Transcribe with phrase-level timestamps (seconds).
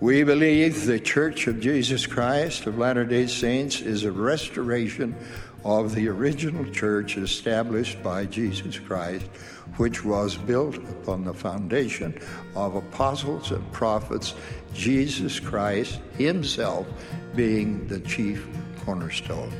[0.00, 5.14] We believe the Church of Jesus Christ of Latter day Saints is a restoration
[5.62, 9.26] of the original church established by Jesus Christ,
[9.76, 12.18] which was built upon the foundation
[12.56, 14.32] of apostles and prophets,
[14.72, 16.86] Jesus Christ Himself
[17.36, 18.48] being the chief
[18.86, 19.52] cornerstone.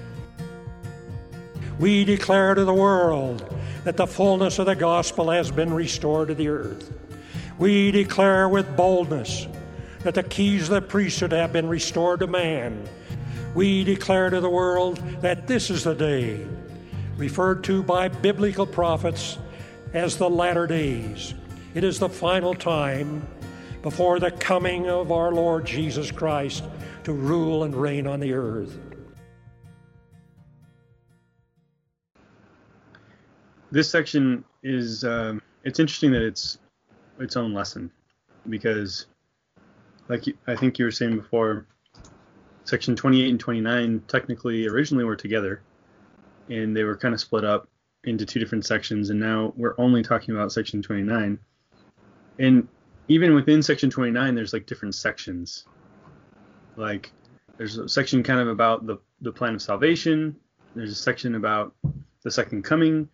[1.79, 3.45] We declare to the world
[3.85, 6.91] that the fullness of the gospel has been restored to the earth.
[7.59, 9.47] We declare with boldness
[10.03, 12.83] that the keys of the priesthood have been restored to man.
[13.55, 16.47] We declare to the world that this is the day,
[17.17, 19.39] referred to by biblical prophets
[19.93, 21.35] as the latter days.
[21.75, 23.27] It is the final time
[23.83, 26.65] before the coming of our Lord Jesus Christ
[27.05, 28.79] to rule and reign on the earth.
[33.73, 36.59] This section is um, it's interesting that it's
[37.19, 37.91] its own lesson
[38.49, 39.07] because
[40.11, 41.67] like I think you were saying before,
[42.65, 45.63] section 28 and 29 technically originally were together,
[46.49, 47.69] and they were kind of split up
[48.03, 51.39] into two different sections, and now we're only talking about section 29.
[52.41, 52.69] And
[53.07, 55.65] even within section 29, there's like different sections.
[56.77, 57.13] Like
[57.57, 60.35] there's a section kind of about the the plan of salvation.
[60.75, 61.73] There's a section about
[62.23, 63.09] the second coming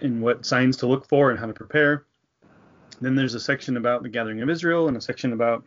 [0.00, 2.06] and what signs to look for and how to prepare.
[3.02, 5.64] Then there's a section about the gathering of Israel and a section about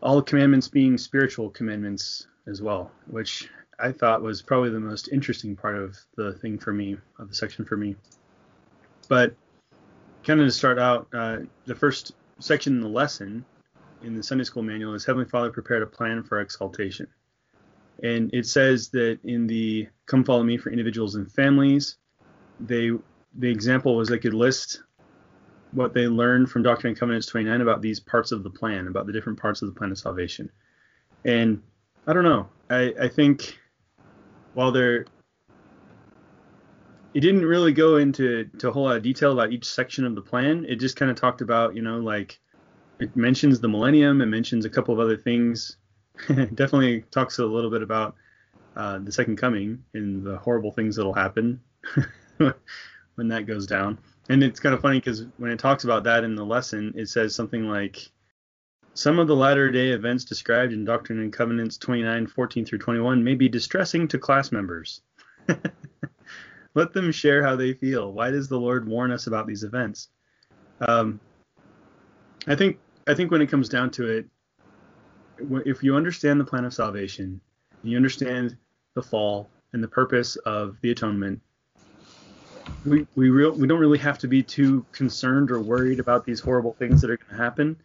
[0.00, 5.54] all commandments being spiritual commandments as well, which I thought was probably the most interesting
[5.54, 7.96] part of the thing for me, of the section for me.
[9.06, 9.34] But
[10.24, 13.44] kind of to start out, uh, the first section in the lesson
[14.02, 17.06] in the Sunday school manual is Heavenly Father prepared a plan for exaltation.
[18.02, 21.98] And it says that in the Come Follow Me for individuals and families,
[22.60, 22.92] they
[23.36, 24.82] the example was they could list
[25.74, 29.06] what they learned from Doctrine and Covenants 29 about these parts of the plan, about
[29.06, 30.50] the different parts of the plan of salvation.
[31.24, 31.62] And
[32.06, 32.48] I don't know.
[32.70, 33.58] I, I think
[34.54, 35.06] while there,
[37.12, 40.14] it didn't really go into to a whole lot of detail about each section of
[40.14, 40.64] the plan.
[40.68, 42.38] It just kind of talked about, you know, like
[43.00, 44.20] it mentions the millennium.
[44.20, 45.76] It mentions a couple of other things.
[46.28, 48.14] Definitely talks a little bit about
[48.76, 51.60] uh, the second coming and the horrible things that'll happen
[52.36, 53.98] when that goes down.
[54.28, 57.08] And it's kind of funny because when it talks about that in the lesson, it
[57.08, 58.10] says something like
[58.94, 63.22] some of the latter day events described in Doctrine and Covenants 29, 14 through 21
[63.22, 65.02] may be distressing to class members.
[66.74, 68.12] Let them share how they feel.
[68.12, 70.08] Why does the Lord warn us about these events?
[70.80, 71.20] Um,
[72.46, 74.26] I think I think when it comes down to it,
[75.66, 77.40] if you understand the plan of salvation,
[77.82, 78.56] you understand
[78.94, 81.40] the fall and the purpose of the atonement,
[82.84, 86.40] we we real we don't really have to be too concerned or worried about these
[86.40, 87.76] horrible things that are going to happen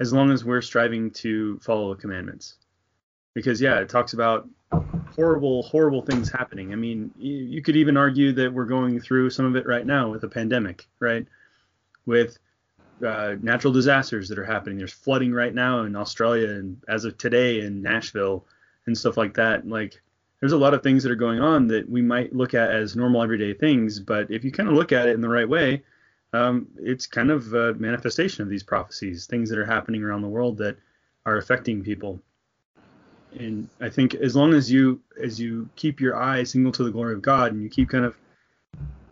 [0.00, 2.56] as long as we're striving to follow the commandments.
[3.34, 4.48] Because yeah it talks about
[5.14, 6.72] horrible horrible things happening.
[6.72, 9.86] I mean you, you could even argue that we're going through some of it right
[9.86, 11.26] now with a pandemic right?
[12.06, 12.38] With
[13.04, 14.78] uh, natural disasters that are happening.
[14.78, 18.46] There's flooding right now in australia and as of today in nashville
[18.86, 19.68] and stuff like that.
[19.68, 20.00] Like
[20.40, 22.94] there's a lot of things that are going on that we might look at as
[22.94, 25.82] normal everyday things, but if you kind of look at it in the right way,
[26.32, 30.28] um, it's kind of a manifestation of these prophecies, things that are happening around the
[30.28, 30.76] world that
[31.26, 32.20] are affecting people.
[33.38, 36.90] And I think as long as you as you keep your eye single to the
[36.90, 38.16] glory of God and you keep kind of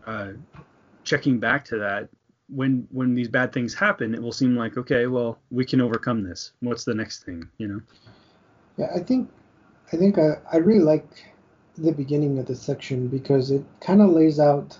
[0.05, 0.29] uh,
[1.03, 2.09] checking back to that,
[2.49, 6.23] when when these bad things happen, it will seem like okay, well we can overcome
[6.23, 6.53] this.
[6.61, 7.81] What's the next thing, you know?
[8.77, 9.29] Yeah, I think
[9.91, 11.07] I think I, I really like
[11.77, 14.77] the beginning of this section because it kind of lays out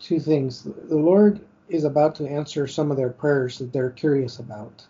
[0.00, 0.62] two things.
[0.62, 4.84] The Lord is about to answer some of their prayers that they're curious about,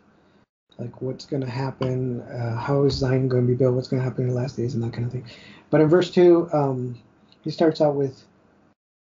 [0.78, 4.00] like what's going to happen, uh, how is Zion going to be built, what's going
[4.00, 5.26] to happen in the last days, and that kind of thing.
[5.68, 6.98] But in verse 2, um,
[7.42, 8.24] he starts out with,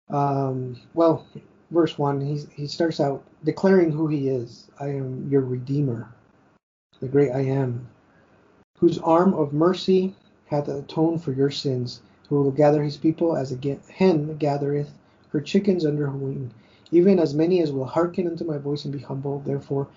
[0.09, 1.27] um, well,
[1.71, 4.69] verse 1, he's, he starts out declaring who he is.
[4.79, 6.09] I am your Redeemer,
[7.01, 7.89] the great I am
[8.85, 10.13] whose arm of mercy
[10.45, 14.93] hath atoned for your sins, who will gather his people as a hen gathereth
[15.29, 16.51] her chickens under her wing,
[16.91, 19.87] even as many as will hearken unto my voice and be humble, therefore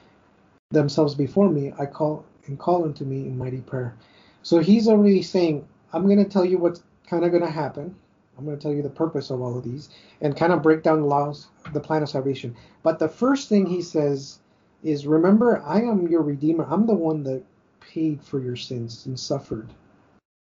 [0.71, 3.95] themselves before me, I call and call unto me in mighty prayer.
[4.43, 7.95] So he's already saying, I'm going to tell you what's kind of going to happen.
[8.39, 9.91] I'm going to tell you the purpose of all of these
[10.23, 12.57] and kind of break down the laws, the plan of salvation.
[12.83, 14.39] But the first thing he says
[14.83, 16.67] is, Remember, I am your Redeemer.
[16.71, 17.43] I'm the one that
[17.81, 19.69] paid for your sins and suffered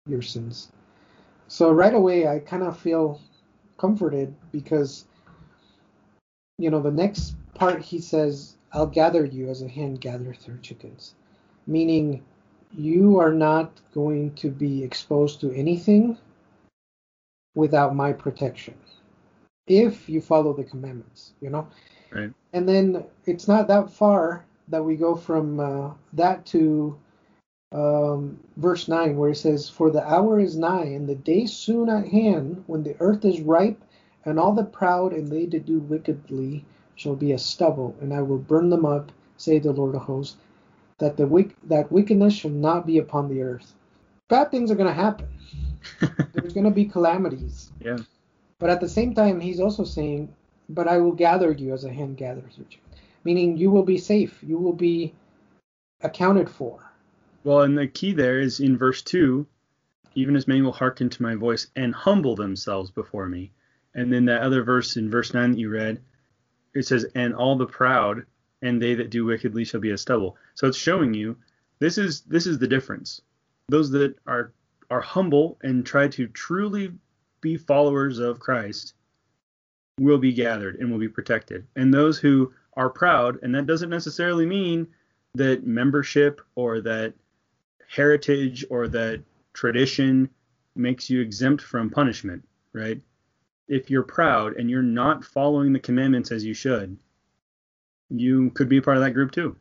[0.07, 0.71] your sins.
[1.47, 3.21] So right away, I kind of feel
[3.77, 5.05] comforted because,
[6.57, 10.57] you know, the next part he says, I'll gather you as a hen gathereth her
[10.61, 11.15] chickens.
[11.67, 12.23] meaning
[12.75, 16.17] you are not going to be exposed to anything
[17.55, 18.73] without my protection
[19.67, 21.67] if you follow the commandments, you know?
[22.11, 22.31] Right.
[22.53, 26.97] And then it's not that far that we go from uh, that to
[27.71, 31.89] um, verse 9, where it says, For the hour is nigh, and the day soon
[31.89, 33.81] at hand, when the earth is ripe,
[34.25, 36.65] and all the proud and they that do wickedly
[36.95, 40.37] shall be as stubble, and I will burn them up, say the Lord of hosts,
[40.97, 43.73] that the wick- that wickedness shall not be upon the earth.
[44.29, 45.27] Bad things are going to happen.
[46.33, 47.71] There's going to be calamities.
[47.79, 47.97] Yeah.
[48.59, 50.33] But at the same time, he's also saying,
[50.69, 52.65] But I will gather you as a hen gathers her
[53.23, 54.39] Meaning you will be safe.
[54.41, 55.13] You will be
[56.01, 56.86] accounted for.
[57.47, 59.47] Well, and the key there is in verse 2
[60.15, 63.53] even as many will hearken to my voice and humble themselves before me.
[63.95, 66.01] And then that other verse in verse 9 that you read,
[66.73, 68.25] it says, And all the proud
[68.61, 70.35] and they that do wickedly shall be as stubble.
[70.55, 71.37] So it's showing you
[71.79, 73.21] this is this is the difference.
[73.69, 74.51] Those that are
[74.91, 76.91] are humble and try to truly
[77.39, 78.93] be followers of Christ
[80.01, 81.65] will be gathered and will be protected.
[81.77, 84.87] And those who are proud, and that doesn't necessarily mean
[85.35, 87.13] that membership or that
[87.87, 89.23] heritage or that
[89.53, 90.29] tradition
[90.75, 92.43] makes you exempt from punishment,
[92.73, 93.01] right?
[93.67, 96.97] If you're proud and you're not following the commandments as you should,
[98.09, 99.55] you could be a part of that group too.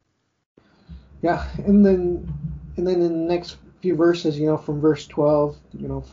[1.23, 2.32] Yeah, and then
[2.76, 6.05] and then in the next few verses, you know, from verse 12, you know,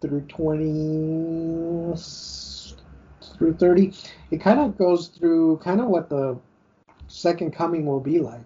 [0.00, 1.94] through 20
[3.38, 3.92] through 30,
[4.30, 6.38] it kind of goes through kind of what the
[7.08, 8.40] second coming will be like.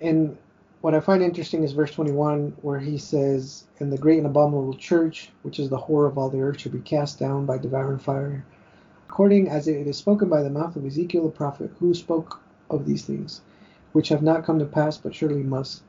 [0.00, 0.36] And
[0.84, 4.74] what I find interesting is verse 21, where he says, And the great and abominable
[4.74, 7.98] church, which is the whore of all the earth, shall be cast down by devouring
[7.98, 8.44] fire,
[9.08, 12.38] according as it is spoken by the mouth of Ezekiel the prophet, who spoke
[12.68, 13.40] of these things,
[13.92, 15.82] which have not come to pass, but surely must.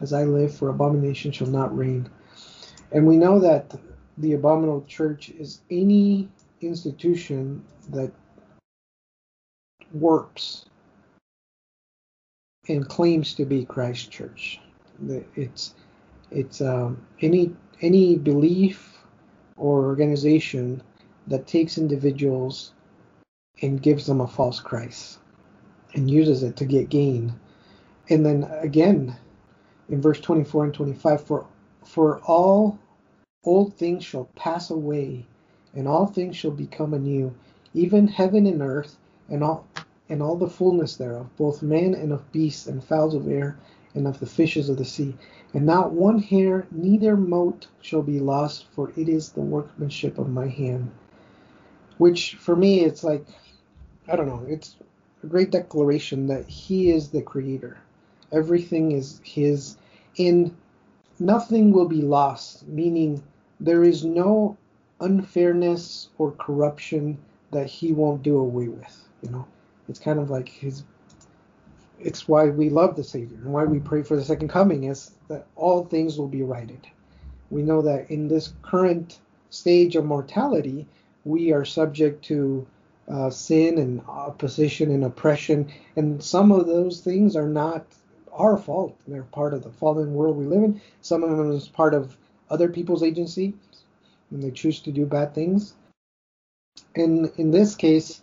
[0.00, 2.08] As I live, for abomination shall not reign.
[2.90, 3.78] And we know that
[4.16, 6.26] the abominable church is any
[6.62, 8.12] institution that
[9.92, 10.64] warps
[12.68, 14.60] and claims to be Christ Church.
[15.34, 15.74] It's
[16.30, 18.98] it's um, any any belief
[19.56, 20.82] or organization
[21.26, 22.72] that takes individuals
[23.62, 25.18] and gives them a false Christ
[25.94, 27.34] and uses it to get gain.
[28.10, 29.16] And then again
[29.88, 31.46] in verse 24 and 25 for
[31.84, 32.78] for all
[33.44, 35.24] old things shall pass away
[35.74, 37.34] and all things shall become anew
[37.74, 38.96] even heaven and earth
[39.28, 39.66] and all
[40.10, 43.58] and all the fullness thereof, both man and of beasts and fowls of air
[43.94, 45.14] and of the fishes of the sea.
[45.52, 50.30] And not one hair, neither mote shall be lost, for it is the workmanship of
[50.30, 50.90] my hand.
[51.98, 53.26] Which for me, it's like,
[54.06, 54.76] I don't know, it's
[55.22, 57.76] a great declaration that He is the Creator.
[58.32, 59.76] Everything is His,
[60.18, 60.54] and
[61.18, 63.22] nothing will be lost, meaning
[63.60, 64.56] there is no
[65.00, 67.18] unfairness or corruption
[67.50, 69.46] that He won't do away with, you know
[69.88, 70.84] it's kind of like his
[72.00, 75.12] it's why we love the savior and why we pray for the second coming is
[75.28, 76.86] that all things will be righted.
[77.50, 79.18] We know that in this current
[79.50, 80.86] stage of mortality
[81.24, 82.66] we are subject to
[83.08, 85.72] uh, sin and opposition and oppression.
[85.96, 87.84] And some of those things are not
[88.32, 88.96] our fault.
[89.08, 90.80] They're part of the fallen world we live in.
[91.00, 92.16] Some of them is part of
[92.50, 93.54] other people's agency
[94.30, 95.74] when they choose to do bad things.
[96.94, 98.20] And in this case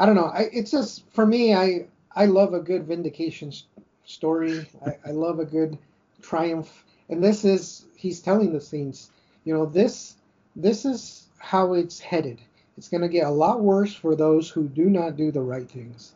[0.00, 0.32] I don't know.
[0.32, 1.54] I, it's just for me.
[1.54, 3.52] I I love a good vindication
[4.06, 4.66] story.
[4.84, 5.76] I, I love a good
[6.22, 9.10] triumph, and this is he's telling the saints.
[9.44, 10.16] You know this
[10.56, 12.40] this is how it's headed.
[12.78, 15.70] It's going to get a lot worse for those who do not do the right
[15.70, 16.14] things,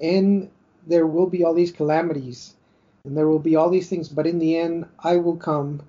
[0.00, 0.50] and
[0.88, 2.54] there will be all these calamities,
[3.04, 4.08] and there will be all these things.
[4.08, 5.80] But in the end, I will come,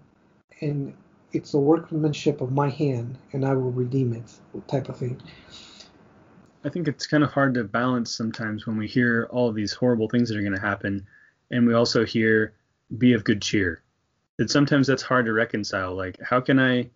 [0.62, 0.94] and
[1.32, 4.32] it's the workmanship of my hand, and I will redeem it,
[4.68, 5.20] type of thing.
[6.66, 10.08] I think it's kind of hard to balance sometimes when we hear all these horrible
[10.08, 11.06] things that are going to happen,
[11.52, 12.54] and we also hear
[12.98, 13.82] "be of good cheer."
[14.38, 15.94] That sometimes that's hard to reconcile.
[15.94, 16.90] Like, how can I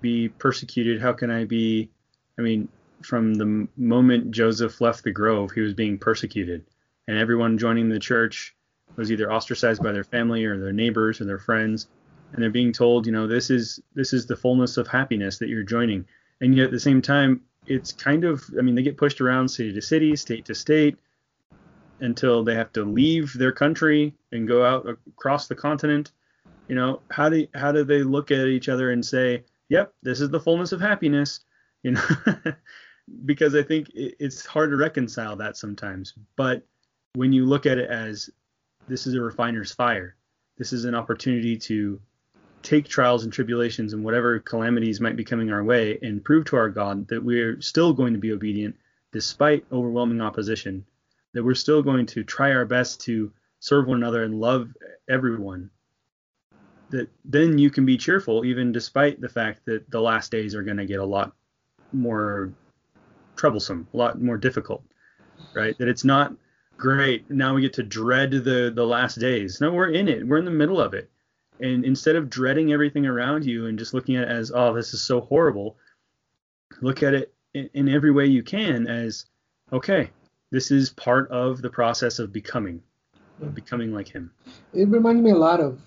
[0.00, 1.00] be persecuted?
[1.00, 1.90] How can I be?
[2.38, 2.68] I mean,
[3.02, 6.64] from the moment Joseph left the grove, he was being persecuted,
[7.08, 8.54] and everyone joining the church
[8.96, 11.88] was either ostracized by their family or their neighbors or their friends,
[12.32, 15.48] and they're being told, you know, this is this is the fullness of happiness that
[15.48, 16.06] you're joining,
[16.40, 19.48] and yet at the same time, it's kind of I mean they get pushed around
[19.48, 20.96] city to city, state to state
[22.00, 26.12] until they have to leave their country and go out across the continent.
[26.68, 30.20] You know, how do how do they look at each other and say, "Yep, this
[30.20, 31.40] is the fullness of happiness,"
[31.82, 32.02] you know?
[33.24, 36.14] because I think it's hard to reconcile that sometimes.
[36.36, 36.66] But
[37.14, 38.30] when you look at it as
[38.88, 40.16] this is a refiner's fire,
[40.58, 42.00] This is an opportunity to
[42.62, 46.56] take trials and tribulations and whatever calamities might be coming our way and prove to
[46.56, 48.76] our God that we're still going to be obedient
[49.12, 50.84] despite overwhelming opposition,
[51.34, 54.74] that we're still going to try our best to serve one another and love
[55.08, 55.70] everyone.
[56.90, 60.62] That then you can be cheerful even despite the fact that the last days are
[60.62, 61.32] going to get a lot
[61.92, 62.52] more
[63.36, 64.82] troublesome, a lot more difficult,
[65.54, 65.76] right?
[65.78, 66.34] That it's not
[66.76, 67.30] great.
[67.30, 69.60] Now we get to dread the the last days.
[69.60, 70.26] No, we're in it.
[70.26, 71.10] We're in the middle of it.
[71.62, 74.92] And instead of dreading everything around you and just looking at it as, oh, this
[74.92, 75.76] is so horrible,
[76.80, 79.26] look at it in, in every way you can as,
[79.72, 80.10] okay,
[80.50, 82.82] this is part of the process of becoming,
[83.40, 84.32] of becoming like Him.
[84.74, 85.80] It reminds me a lot of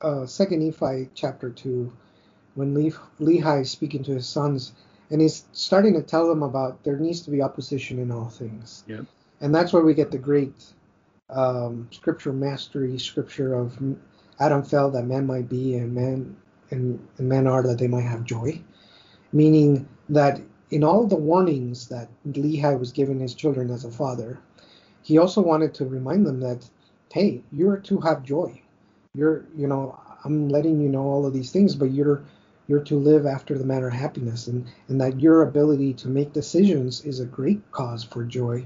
[0.00, 1.92] uh, Second Nephi chapter two,
[2.54, 2.90] when Le-
[3.20, 4.72] Lehi is speaking to his sons,
[5.10, 8.84] and he's starting to tell them about there needs to be opposition in all things.
[8.86, 9.06] Yep.
[9.40, 10.54] And that's where we get the great
[11.28, 13.76] um, scripture mastery, scripture of
[14.40, 16.36] Adam felt that man might be, and man
[16.70, 18.60] and, and men are that they might have joy.
[19.32, 24.38] Meaning that in all the warnings that Lehi was giving his children as a father,
[25.02, 26.68] he also wanted to remind them that,
[27.12, 28.60] hey, you're to have joy.
[29.14, 32.22] You're, you know, I'm letting you know all of these things, but you're
[32.68, 36.32] you're to live after the manner of happiness, and and that your ability to make
[36.32, 38.64] decisions is a great cause for joy,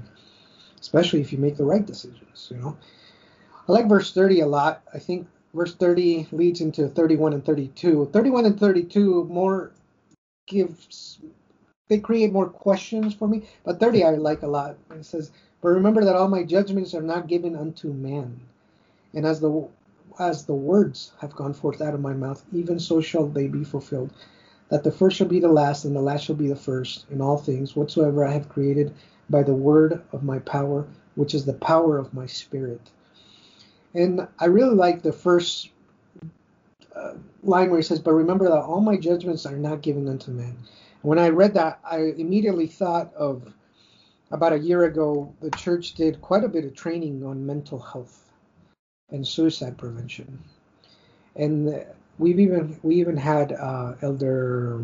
[0.79, 2.47] especially if you make the right decisions.
[2.51, 2.77] You know,
[3.67, 4.83] I like verse 30 a lot.
[4.93, 8.09] I think verse 30 leads into 31 and 32.
[8.11, 9.71] 31 and 32 more
[10.47, 11.19] gives
[11.87, 14.75] they create more questions for me, but 30 I like a lot.
[14.91, 15.31] It says,
[15.61, 18.39] "But remember that all my judgments are not given unto man,
[19.13, 19.67] and as the
[20.17, 23.63] as the words have gone forth out of my mouth, even so shall they be
[23.63, 24.09] fulfilled.
[24.69, 27.21] That the first shall be the last, and the last shall be the first in
[27.21, 28.93] all things whatsoever I have created
[29.29, 32.89] by the word of my power, which is the power of my spirit."
[33.95, 35.69] And I really like the first
[36.93, 40.31] uh, line where he says, But remember that all my judgments are not given unto
[40.31, 40.57] men.
[41.01, 43.53] When I read that, I immediately thought of
[44.31, 48.31] about a year ago, the church did quite a bit of training on mental health
[49.09, 50.43] and suicide prevention.
[51.35, 51.85] And
[52.17, 54.83] we've even we even had uh, Elder,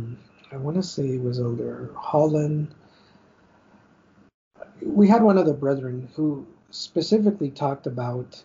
[0.51, 2.73] I want to say it was Elder Holland.
[4.81, 8.43] We had one of the brethren who specifically talked about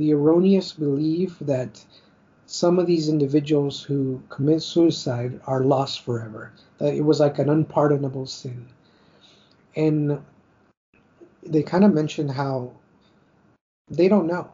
[0.00, 1.84] the erroneous belief that
[2.46, 7.50] some of these individuals who commit suicide are lost forever, that it was like an
[7.50, 8.66] unpardonable sin.
[9.76, 10.24] And
[11.42, 12.72] they kind of mentioned how
[13.90, 14.50] they don't know.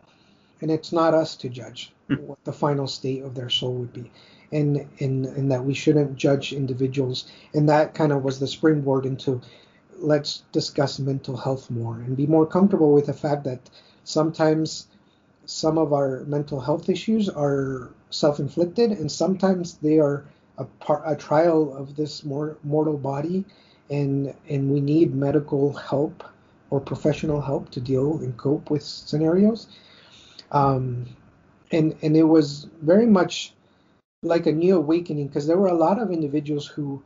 [0.61, 2.17] And it's not us to judge hmm.
[2.17, 4.11] what the final state of their soul would be.
[4.51, 7.31] And, and, and that we shouldn't judge individuals.
[7.55, 9.41] And that kind of was the springboard into
[9.99, 13.71] let's discuss mental health more and be more comfortable with the fact that
[14.05, 14.89] sometimes
[15.47, 20.25] some of our mental health issues are self-inflicted, and sometimes they are
[20.59, 20.67] a,
[21.05, 23.45] a trial of this mor- mortal body,
[23.91, 26.25] and and we need medical help
[26.71, 29.69] or professional help to deal and cope with scenarios.
[30.51, 31.07] Um,
[31.71, 33.53] and and it was very much
[34.23, 37.03] like a new awakening because there were a lot of individuals who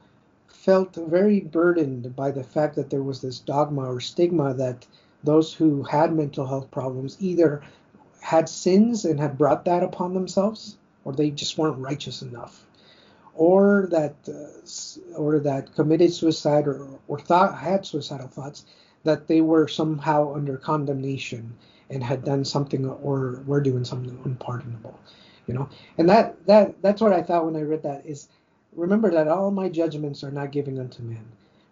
[0.48, 4.86] felt very burdened by the fact that there was this dogma or stigma that
[5.24, 7.62] those who had mental health problems either
[8.20, 12.64] had sins and had brought that upon themselves, or they just weren't righteous enough,
[13.34, 18.66] or that uh, or that committed suicide or, or thought had suicidal thoughts,
[19.04, 21.52] that they were somehow under condemnation
[21.88, 24.98] and had done something or were doing something unpardonable,
[25.46, 25.68] you know.
[25.98, 28.28] And that that that's what I thought when I read that is
[28.76, 31.24] remember that all my judgments are not given unto men,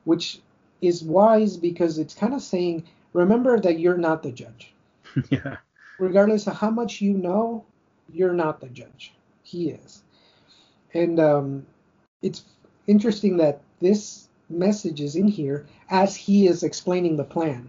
[0.05, 0.41] which
[0.81, 4.73] is wise because it's kind of saying remember that you're not the judge.
[5.31, 5.57] yeah
[5.99, 7.65] regardless of how much you know,
[8.13, 9.13] you're not the judge.
[9.43, 10.03] He is.
[10.95, 11.67] And um,
[12.23, 12.45] it's
[12.87, 17.69] interesting that this message is in here as he is explaining the plan.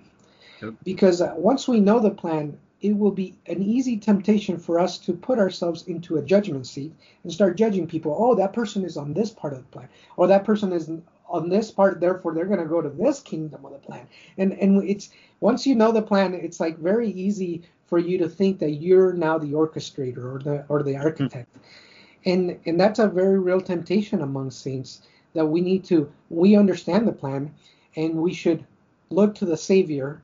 [0.62, 0.74] Yep.
[0.83, 4.98] Because uh, once we know the plan, it will be an easy temptation for us
[5.00, 6.93] to put ourselves into a judgment seat
[7.24, 8.15] and start judging people.
[8.17, 10.89] Oh, that person is on this part of the plan, or that person is
[11.29, 14.07] on this part, therefore they're going to go to this kingdom of the plan.
[14.38, 15.09] And and it's
[15.39, 19.13] once you know the plan, it's like very easy for you to think that you're
[19.13, 21.53] now the orchestrator or the or the architect.
[21.53, 22.29] Mm-hmm.
[22.29, 25.01] And and that's a very real temptation among saints
[25.33, 27.53] that we need to we understand the plan
[27.95, 28.65] and we should
[29.09, 30.21] look to the savior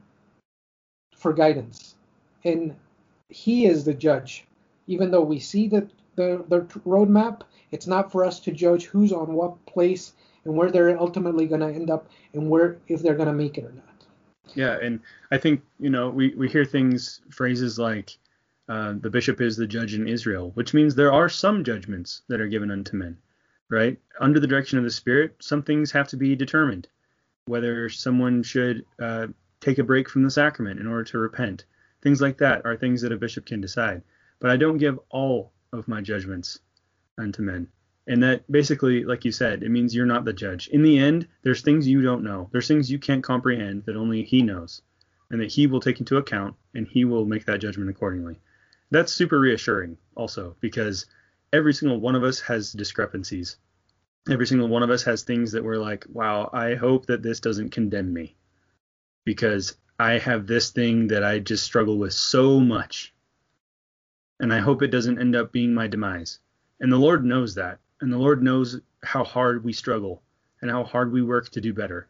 [1.16, 1.96] for guidance.
[2.44, 2.76] And
[3.30, 4.46] he is the judge.
[4.88, 9.12] Even though we see the the, the roadmap, it's not for us to judge who's
[9.12, 10.14] on what place
[10.46, 13.58] and where they're ultimately going to end up and where if they're going to make
[13.58, 14.06] it or not.
[14.54, 15.00] Yeah, and
[15.32, 18.18] I think you know we we hear things phrases like
[18.68, 22.42] Uh, the bishop is the judge in Israel, which means there are some judgments that
[22.42, 23.16] are given unto men,
[23.70, 24.00] right?
[24.20, 26.88] Under the direction of the Spirit, some things have to be determined.
[27.46, 29.28] Whether someone should uh,
[29.60, 31.66] take a break from the sacrament in order to repent,
[32.02, 34.02] things like that are things that a bishop can decide.
[34.40, 36.60] But I don't give all of my judgments
[37.20, 37.68] unto men.
[38.08, 40.68] And that basically, like you said, it means you're not the judge.
[40.68, 42.50] In the end, there's things you don't know.
[42.52, 44.84] There's things you can't comprehend that only He knows,
[45.32, 48.40] and that He will take into account, and He will make that judgment accordingly.
[48.92, 51.08] That's super reassuring, also, because
[51.52, 53.58] every single one of us has discrepancies.
[54.30, 57.40] Every single one of us has things that we're like, wow, I hope that this
[57.40, 58.36] doesn't condemn me,
[59.24, 63.16] because I have this thing that I just struggle with so much,
[64.40, 66.38] and I hope it doesn't end up being my demise.
[66.80, 70.22] And the Lord knows that and the Lord knows how hard we struggle
[70.62, 72.08] and how hard we work to do better.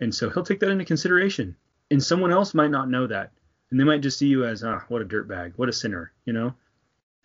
[0.00, 1.56] And so he'll take that into consideration.
[1.90, 3.32] And someone else might not know that.
[3.70, 6.32] And they might just see you as, ah, what a dirtbag, what a sinner, you
[6.32, 6.54] know?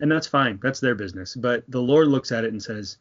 [0.00, 0.58] And that's fine.
[0.62, 1.34] That's their business.
[1.34, 2.98] But the Lord looks at it and says,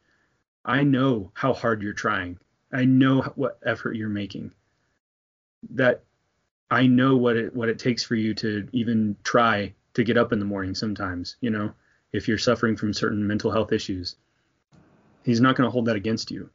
[0.66, 2.38] I know how hard you're trying.
[2.72, 4.52] I know what effort you're making.
[5.72, 6.04] That
[6.72, 10.34] I know what it what it takes for you to even try to get up
[10.34, 11.74] in the morning sometimes, you know,
[12.12, 14.16] if you're suffering from certain mental health issues.
[15.24, 16.50] He's not going to hold that against you.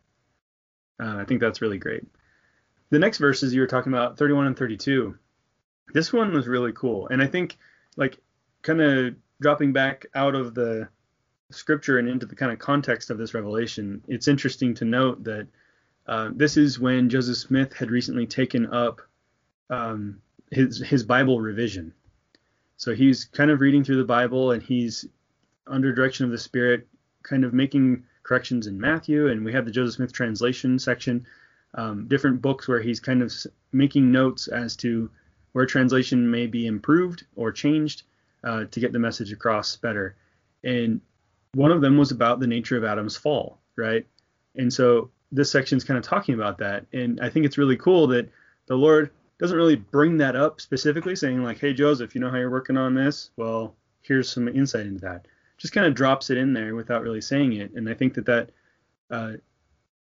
[1.00, 2.04] Uh, I think that's really great.
[2.90, 5.16] The next verses you were talking about, 31 and 32.
[5.92, 7.56] This one was really cool, and I think
[7.96, 8.18] like
[8.62, 10.88] kind of dropping back out of the
[11.50, 15.46] scripture and into the kind of context of this revelation, it's interesting to note that
[16.06, 19.00] uh, this is when Joseph Smith had recently taken up
[19.70, 20.20] um,
[20.50, 21.92] his his Bible revision.
[22.76, 25.06] So he's kind of reading through the Bible and he's
[25.66, 26.86] under direction of the Spirit,
[27.22, 31.26] kind of making corrections in Matthew, and we have the Joseph Smith translation section,
[31.74, 33.32] um, different books where he's kind of
[33.72, 35.10] making notes as to
[35.52, 38.02] where translation may be improved or changed
[38.44, 40.14] uh, to get the message across better.
[40.62, 41.00] And
[41.54, 44.06] one of them was about the nature of Adam's fall, right?
[44.56, 46.84] And so this section is kind of talking about that.
[46.92, 48.28] And I think it's really cool that
[48.66, 52.36] the Lord doesn't really bring that up specifically, saying, like, hey, Joseph, you know how
[52.36, 53.30] you're working on this?
[53.36, 55.26] Well, here's some insight into that
[55.58, 57.72] just kind of drops it in there without really saying it.
[57.74, 58.50] And I think that that
[59.10, 59.32] uh,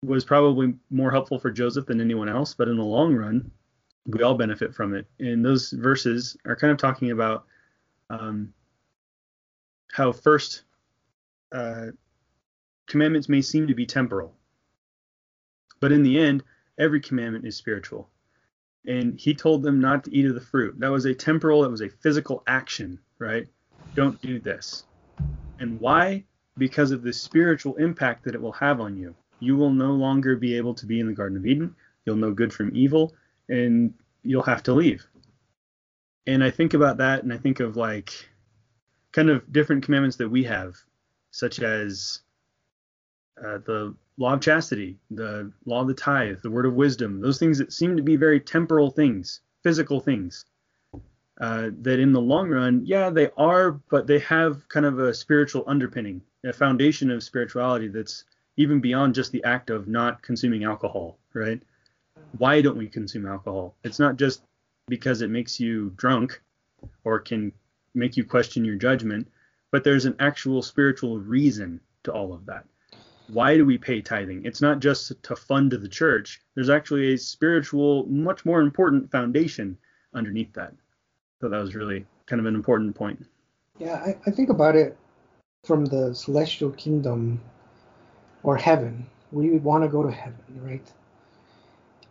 [0.03, 2.55] was probably more helpful for Joseph than anyone else.
[2.55, 3.51] But in the long run,
[4.07, 5.07] we all benefit from it.
[5.19, 7.45] And those verses are kind of talking about
[8.09, 8.53] um,
[9.93, 10.63] how first
[11.53, 11.87] uh,
[12.87, 14.35] commandments may seem to be temporal,
[15.81, 16.43] but in the end,
[16.79, 18.09] every commandment is spiritual.
[18.87, 20.79] And he told them not to eat of the fruit.
[20.81, 23.47] That was a temporal, it was a physical action, right?
[23.95, 24.85] Don't do this.
[25.59, 26.25] And why?
[26.57, 29.15] Because of the spiritual impact that it will have on you.
[29.41, 31.75] You will no longer be able to be in the Garden of Eden.
[32.05, 33.15] You'll know good from evil,
[33.49, 35.07] and you'll have to leave.
[36.27, 38.29] And I think about that, and I think of like
[39.13, 40.77] kind of different commandments that we have,
[41.31, 42.21] such as
[43.43, 47.39] uh, the law of chastity, the law of the tithe, the word of wisdom, those
[47.39, 50.45] things that seem to be very temporal things, physical things
[51.41, 55.15] uh, that in the long run, yeah, they are, but they have kind of a
[55.15, 58.25] spiritual underpinning, a foundation of spirituality that's
[58.59, 61.63] even beyond just the act of not consuming alcohol, right?
[62.37, 63.75] Why don't we consume alcohol?
[63.85, 64.43] It's not just
[64.89, 66.43] because it makes you drunk
[67.05, 67.53] or can
[67.95, 69.27] make you question your judgment,
[69.71, 72.67] but there's an actual spiritual reason to all of that.
[73.29, 74.45] Why do we pay tithing?
[74.45, 76.43] It's not just to fund the church.
[76.55, 79.79] There's actually a spiritual, much more important foundation
[80.13, 80.75] underneath that
[81.41, 83.27] thought that was really kind of an important point.
[83.79, 84.97] Yeah, I, I think about it
[85.65, 87.41] from the celestial kingdom
[88.43, 89.07] or heaven.
[89.33, 90.93] We want to go to heaven, right?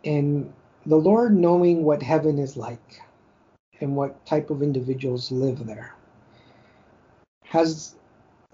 [0.04, 0.52] And
[0.86, 3.00] the Lord knowing what heaven is like
[3.80, 5.94] and what type of individuals live there
[7.44, 7.94] has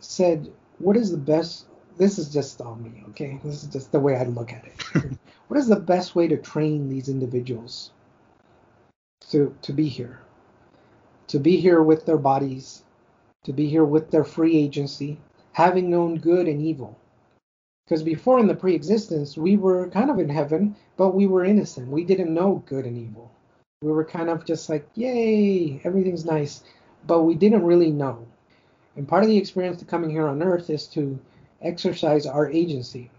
[0.01, 1.67] said, what is the best?
[1.97, 3.41] This is just on me, okay?
[3.45, 5.13] This is just the way I look at it.
[5.49, 7.93] what is the best way to train these individuals
[9.31, 10.21] to, to be here?
[11.29, 12.83] To be here with their bodies,
[13.45, 15.19] to be here with their free agency,
[15.53, 16.99] having known good and evil.
[17.85, 21.45] Because before in the pre existence, we were kind of in heaven, but we were
[21.45, 21.89] innocent.
[21.89, 23.31] We didn't know good and evil.
[23.83, 26.65] We were kind of just like, yay, everything's nice,
[27.07, 28.27] but we didn't really know.
[28.97, 31.19] And part of the experience to coming here on earth is to
[31.61, 33.11] exercise our agency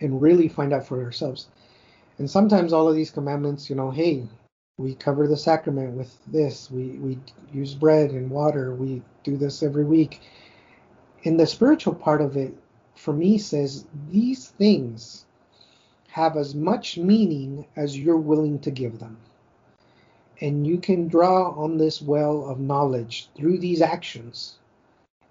[0.00, 1.48] and really find out for ourselves.
[2.18, 4.28] And sometimes all of these commandments, you know, hey,
[4.80, 6.70] we cover the sacrament with this.
[6.70, 7.18] We we
[7.52, 8.74] use bread and water.
[8.74, 10.22] We do this every week.
[11.24, 12.54] And the spiritual part of it,
[12.94, 15.26] for me, says these things
[16.08, 19.18] have as much meaning as you're willing to give them.
[20.40, 24.56] And you can draw on this well of knowledge through these actions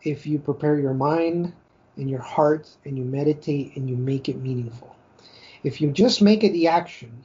[0.03, 1.51] if you prepare your mind
[1.97, 4.95] and your heart and you meditate and you make it meaningful.
[5.63, 7.23] If you just make it the action,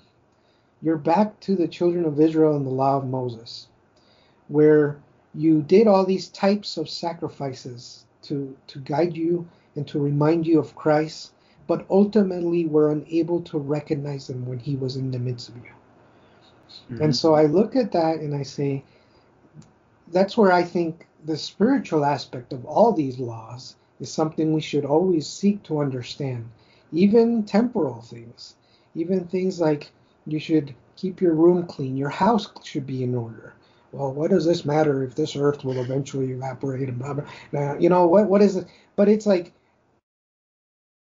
[0.84, 3.68] you're back to the children of Israel and the law of Moses,
[4.48, 4.98] where
[5.34, 10.58] you did all these types of sacrifices to, to guide you and to remind you
[10.58, 11.32] of Christ,
[11.66, 15.62] but ultimately were unable to recognize him when he was in the midst of you.
[16.90, 17.02] Mm-hmm.
[17.02, 18.84] And so I look at that and I say,
[20.12, 24.84] that's where I think the spiritual aspect of all these laws is something we should
[24.84, 26.50] always seek to understand,
[26.92, 28.54] even temporal things,
[28.94, 29.90] even things like
[30.26, 33.54] you should keep your room clean, your house should be in order.
[33.92, 37.24] Well, what does this matter if this earth will eventually evaporate and blah blah?
[37.52, 38.28] Now, you know what?
[38.28, 38.66] What is it?
[38.96, 39.52] But it's like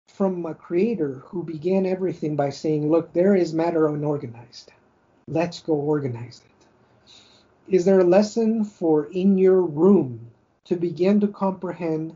[0.09, 4.71] from a creator who began everything by saying, "Look, there is matter unorganized.
[5.27, 10.31] Let's go organize it." Is there a lesson for in your room
[10.65, 12.15] to begin to comprehend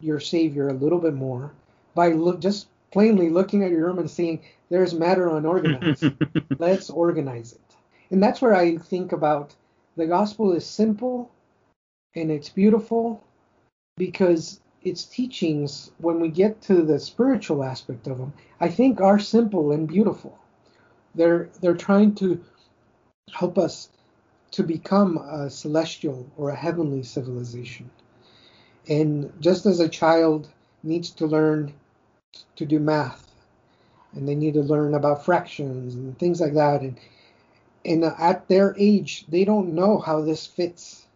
[0.00, 1.50] your Savior a little bit more
[1.94, 6.04] by look, just plainly looking at your room and seeing there's matter unorganized.
[6.58, 7.76] Let's organize it.
[8.10, 9.54] And that's where I think about
[9.96, 11.30] the gospel is simple
[12.14, 13.22] and it's beautiful
[13.96, 19.18] because its teachings, when we get to the spiritual aspect of them, I think are
[19.18, 20.38] simple and beautiful.
[21.14, 22.42] They're they're trying to
[23.32, 23.90] help us
[24.52, 27.90] to become a celestial or a heavenly civilization.
[28.88, 30.48] And just as a child
[30.82, 31.74] needs to learn
[32.56, 33.27] to do math,
[34.18, 36.98] and they need to learn about fractions and things like that, and
[37.84, 41.06] and at their age, they don't know how this fits.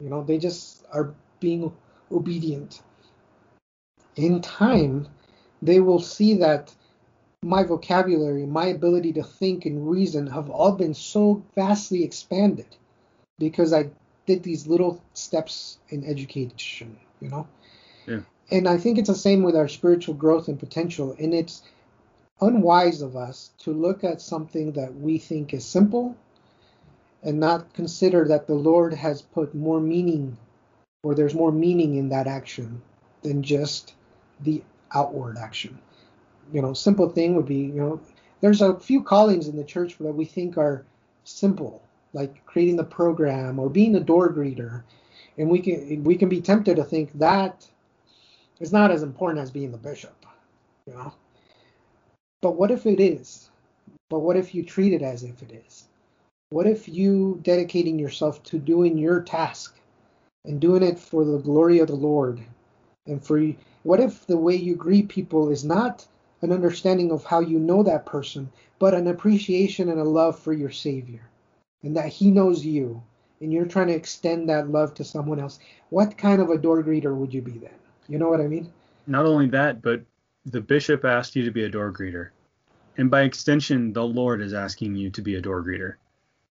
[0.00, 1.72] You know, they just are being
[2.12, 2.82] obedient.
[4.16, 5.06] In time,
[5.62, 6.74] they will see that
[7.42, 12.66] my vocabulary, my ability to think and reason have all been so vastly expanded
[13.38, 13.90] because I
[14.26, 17.46] did these little steps in education, you know?
[18.06, 18.20] Yeah.
[18.50, 21.14] And I think it's the same with our spiritual growth and potential.
[21.18, 21.62] And it's
[22.40, 26.16] unwise of us to look at something that we think is simple
[27.22, 30.36] and not consider that the Lord has put more meaning
[31.02, 32.82] or there's more meaning in that action
[33.22, 33.94] than just
[34.40, 35.78] the outward action.
[36.52, 38.00] You know, simple thing would be, you know,
[38.40, 40.84] there's a few callings in the church that we think are
[41.24, 41.82] simple
[42.16, 44.82] like creating the program or being a door greeter.
[45.38, 47.68] And we can we can be tempted to think that
[48.58, 50.24] is not as important as being the bishop,
[50.86, 51.12] you know.
[52.46, 53.50] But what if it is?
[54.08, 55.88] But what if you treat it as if it is?
[56.50, 59.76] What if you dedicating yourself to doing your task
[60.44, 62.40] and doing it for the glory of the Lord
[63.04, 66.06] and for you, what if the way you greet people is not
[66.40, 70.52] an understanding of how you know that person, but an appreciation and a love for
[70.52, 71.28] your Savior?
[71.82, 73.02] and that he knows you
[73.40, 75.58] and you're trying to extend that love to someone else,
[75.90, 77.74] what kind of a door greeter would you be then?
[78.06, 78.72] You know what I mean?
[79.08, 80.02] Not only that, but
[80.44, 82.30] the bishop asked you to be a door greeter.
[82.96, 85.96] And by extension, the Lord is asking you to be a door greeter.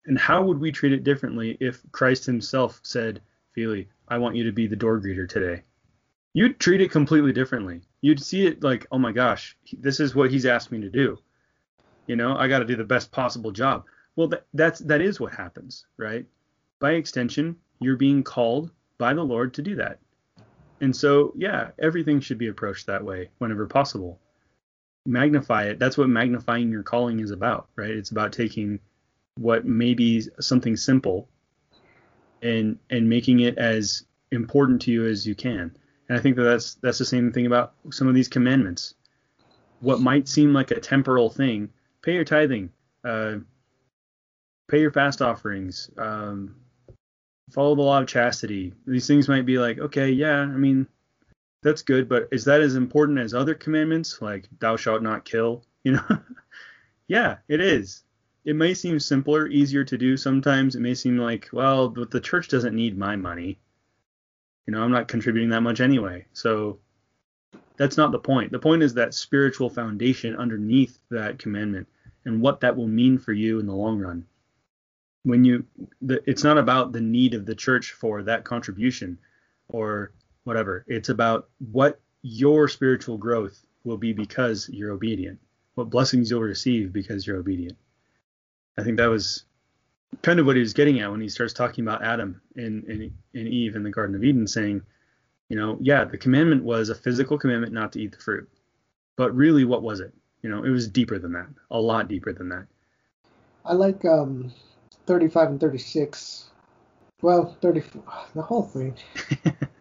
[0.07, 4.45] And how would we treat it differently if Christ himself said, Feely, I want you
[4.45, 5.63] to be the door greeter today?
[6.35, 7.83] You'd treat it completely differently.
[8.01, 11.19] You'd see it like, oh my gosh, this is what he's asked me to do.
[12.07, 13.85] You know, I got to do the best possible job.
[14.17, 16.27] Well, that, that's that is what happens, right?
[16.81, 20.01] By extension, you're being called by the Lord to do that.
[20.81, 24.21] And so, yeah, everything should be approached that way whenever possible.
[25.07, 25.79] Magnify it.
[25.79, 27.91] That's what magnifying your calling is about, right?
[27.91, 28.81] It's about taking
[29.37, 31.29] what may be something simple
[32.43, 35.77] and and making it as important to you as you can.
[36.09, 38.95] And I think that that's that's the same thing about some of these commandments.
[39.81, 41.71] What might seem like a temporal thing,
[42.03, 42.71] pay your tithing,
[43.05, 43.37] uh,
[44.69, 46.57] pay your fast offerings, um,
[47.51, 48.73] follow the law of chastity.
[48.87, 50.87] These things might be like, okay, yeah, I mean,
[51.65, 55.65] that's good, but is that as important as other commandments like thou shalt not kill?
[55.83, 56.19] You know,
[57.09, 58.05] yeah, it is.
[58.45, 60.77] It may seem simpler, easier to do sometimes.
[60.77, 63.59] It may seem like, well, but the church doesn't need my money.
[64.67, 66.27] You know, I'm not contributing that much anyway.
[66.33, 66.79] So
[67.77, 68.53] that's not the point.
[68.53, 71.89] The point is that spiritual foundation underneath that commandment
[72.25, 74.27] and what that will mean for you in the long run
[75.25, 75.65] when you
[76.03, 79.19] the, it's not about the need of the church for that contribution
[79.69, 80.13] or
[80.45, 80.85] whatever.
[80.87, 85.39] It's about what your spiritual growth will be because you're obedient.
[85.75, 87.77] What blessings you'll receive because you're obedient.
[88.79, 89.45] I think that was
[90.23, 93.11] kind of what he was getting at when he starts talking about adam and, and,
[93.35, 94.81] and eve in the garden of eden saying
[95.49, 98.49] you know yeah the commandment was a physical commandment not to eat the fruit.
[99.17, 100.13] But really what was it?
[100.43, 102.67] You know it was deeper than that a lot deeper than that.
[103.65, 104.53] I like um,
[105.07, 106.51] 35 and 36.
[107.23, 108.03] Well, 34,
[108.35, 108.95] the whole thing.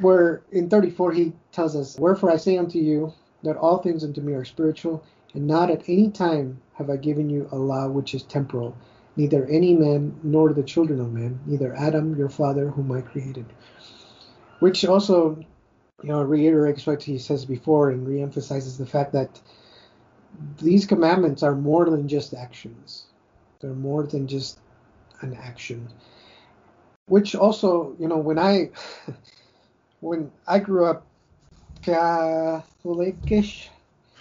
[0.00, 4.20] Where in 34 he tells us, Wherefore I say unto you that all things unto
[4.20, 5.04] me are spiritual,
[5.34, 8.76] and not at any time have I given you a law which is temporal,
[9.16, 13.46] neither any man nor the children of men, neither Adam your father whom I created.
[14.60, 15.36] Which also,
[16.02, 19.40] you know, reiterates what he says before and reemphasizes the fact that
[20.58, 23.04] these commandments are more than just actions.
[23.60, 24.58] They're more than just
[25.20, 25.88] an action.
[27.06, 28.70] Which also, you know, when I
[30.06, 31.04] when I grew up
[31.82, 33.68] Catholicish,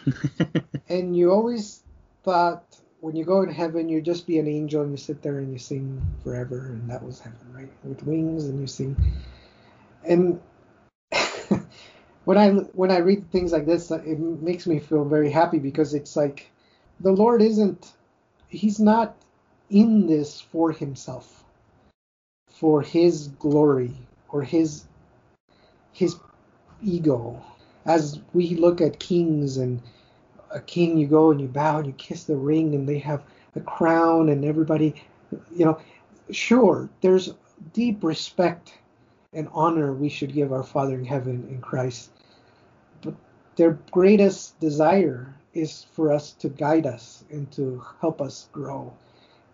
[0.90, 1.84] and you always
[2.24, 2.64] thought
[3.02, 5.54] when you go in heaven, you just be an angel and you sit there and
[5.54, 7.70] you sing forever, and that was heaven, right?
[7.84, 8.96] With wings and you sing.
[10.04, 10.42] And
[12.26, 15.94] when I when I read things like this, it makes me feel very happy because
[15.94, 16.50] it's like
[17.00, 17.94] the Lord isn't
[18.48, 19.16] he's not
[19.70, 21.44] in this for himself,
[22.50, 23.94] for his glory
[24.30, 24.86] or his
[25.96, 26.18] his
[26.84, 27.42] ego.
[27.86, 29.82] As we look at kings and
[30.52, 33.24] a king, you go and you bow and you kiss the ring, and they have
[33.56, 34.94] a crown, and everybody,
[35.56, 35.80] you know,
[36.32, 37.34] sure, there's
[37.74, 38.74] deep respect
[39.34, 42.10] and honor we should give our Father in heaven in Christ.
[43.02, 43.14] But
[43.56, 48.94] their greatest desire is for us to guide us and to help us grow.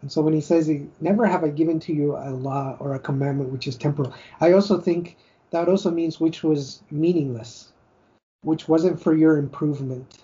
[0.01, 2.99] And so when he says, Never have I given to you a law or a
[2.99, 5.17] commandment which is temporal, I also think
[5.51, 7.71] that also means which was meaningless,
[8.43, 10.23] which wasn't for your improvement,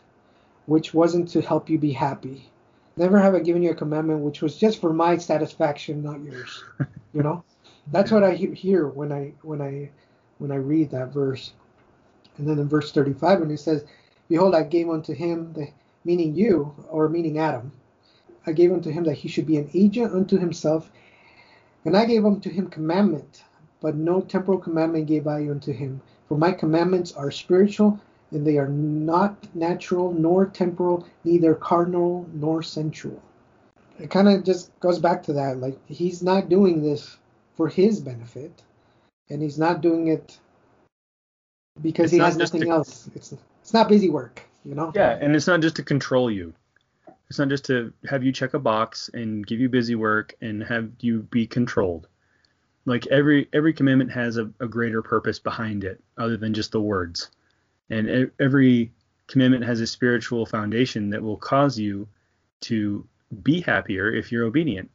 [0.65, 2.49] which wasn't to help you be happy.
[2.95, 6.63] Never have I given you a commandment which was just for my satisfaction, not yours.
[7.13, 7.43] you know,
[7.91, 9.89] that's what I hear when I when I
[10.39, 11.53] when I read that verse.
[12.37, 13.85] And then in verse 35, when he says,
[14.29, 15.69] "Behold, I gave unto him the
[16.03, 17.71] meaning you, or meaning Adam,
[18.45, 20.89] I gave unto him that he should be an agent unto himself,
[21.83, 23.43] and I gave unto him commandment,
[23.81, 26.01] but no temporal commandment gave I unto him.
[26.27, 27.99] For my commandments are spiritual,
[28.31, 33.21] and they are not natural, nor temporal, neither carnal, nor sensual.
[33.99, 35.59] It kind of just goes back to that.
[35.59, 37.17] Like, he's not doing this
[37.55, 38.63] for his benefit,
[39.29, 40.37] and he's not doing it
[41.81, 43.09] because it's he has nothing to, else.
[43.15, 44.91] It's it's not busy work, you know.
[44.95, 46.53] Yeah, and it's not just to control you.
[47.29, 50.63] It's not just to have you check a box and give you busy work and
[50.63, 52.07] have you be controlled
[52.87, 56.81] like every every commandment has a, a greater purpose behind it other than just the
[56.81, 57.29] words.
[57.89, 58.93] And every
[59.27, 62.07] commandment has a spiritual foundation that will cause you
[62.61, 63.05] to
[63.43, 64.89] be happier if you're obedient.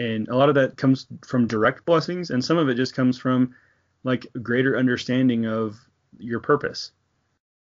[0.00, 3.16] And a lot of that comes from direct blessings and some of it just comes
[3.18, 3.54] from
[4.02, 5.78] like greater understanding of
[6.18, 6.90] your purpose.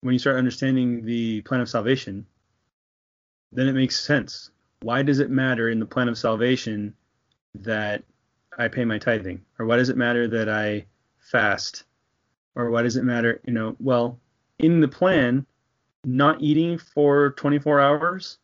[0.01, 2.27] When you start understanding the plan of salvation
[3.53, 4.51] then it makes sense.
[4.81, 6.95] Why does it matter in the plan of salvation
[7.55, 8.05] that
[8.59, 9.43] I pay my tithing?
[9.59, 10.85] Or why does it matter that I
[11.19, 11.85] fast?
[12.55, 14.19] Or why does it matter, you know, well,
[14.59, 15.47] in the plan,
[16.05, 18.39] not eating for 24 hours,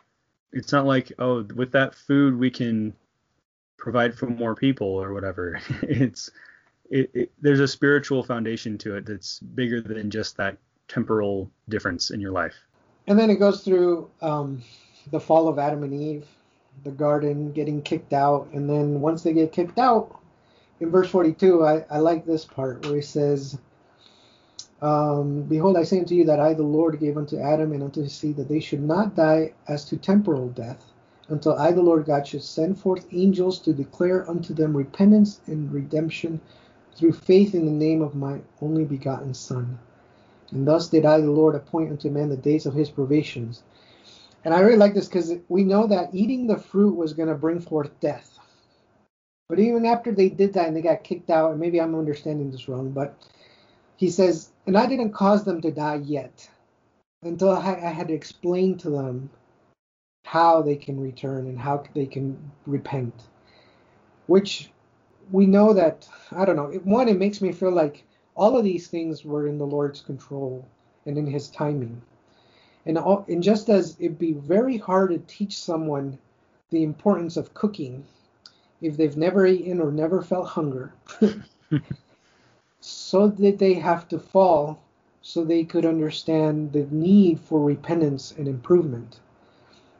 [0.53, 2.94] it's not like, oh, with that food we can
[3.77, 5.61] provide for more people or whatever.
[5.83, 6.31] it's
[6.90, 12.11] it, it, there's a spiritual foundation to it that's bigger than just that temporal difference
[12.11, 12.55] in your life.
[13.07, 14.62] And then it goes through um,
[15.11, 16.27] the fall of Adam and Eve,
[16.82, 20.20] the garden, getting kicked out, and then once they get kicked out,
[20.80, 23.58] in verse 42, I, I like this part where he says,
[24.82, 28.02] um, Behold, I say unto you that I, the Lord, gave unto Adam and unto
[28.02, 30.92] his seed that they should not die as to temporal death,
[31.28, 35.72] until I, the Lord God, should send forth angels to declare unto them repentance and
[35.72, 36.40] redemption
[36.96, 39.78] through faith in the name of my only begotten Son.
[40.50, 43.62] And thus did I, the Lord, appoint unto man the days of his probations
[44.44, 47.35] and I really like this because we know that eating the fruit was going to
[47.35, 48.38] bring forth death.
[49.48, 52.50] But even after they did that and they got kicked out, and maybe I'm understanding
[52.50, 53.16] this wrong, but
[53.96, 56.48] he says, and I didn't cause them to die yet
[57.22, 59.30] until I, I had to explain to them
[60.24, 63.14] how they can return and how they can repent.
[64.26, 64.70] Which
[65.30, 68.04] we know that, I don't know, one, it makes me feel like
[68.35, 70.66] all of these things were in the Lord's control
[71.07, 72.02] and in his timing.
[72.87, 76.18] And, all, and just as it'd be very hard to teach someone
[76.70, 78.05] the importance of cooking
[78.81, 80.92] if they've never eaten or never felt hunger,
[82.81, 84.79] so did they have to fall
[85.23, 89.20] so they could understand the need for repentance and improvement.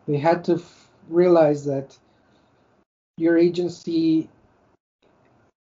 [0.07, 1.97] They had to f- realize that
[3.17, 4.29] your agency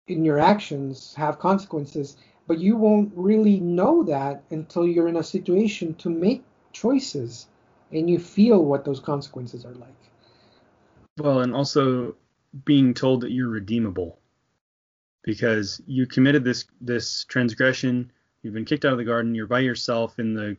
[0.08, 5.24] in your actions have consequences, but you won't really know that until you're in a
[5.24, 7.48] situation to make choices
[7.92, 9.90] and you feel what those consequences are like.
[11.18, 12.16] Well, and also
[12.66, 14.20] being told that you're redeemable
[15.24, 19.60] because you committed this this transgression, you've been kicked out of the garden, you're by
[19.60, 20.58] yourself in the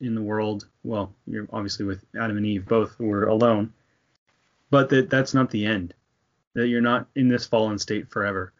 [0.00, 0.66] in the world.
[0.82, 3.72] Well, you're obviously with Adam and Eve, both were alone.
[4.70, 5.94] But that that's not the end.
[6.54, 8.52] That you're not in this fallen state forever.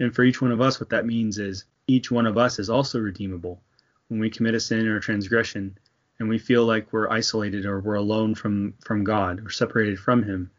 [0.00, 2.70] And for each one of us, what that means is each one of us is
[2.70, 3.62] also redeemable.
[4.08, 5.76] When we commit a sin or a transgression
[6.18, 10.22] and we feel like we're isolated or we're alone from from God or separated from
[10.22, 10.50] him,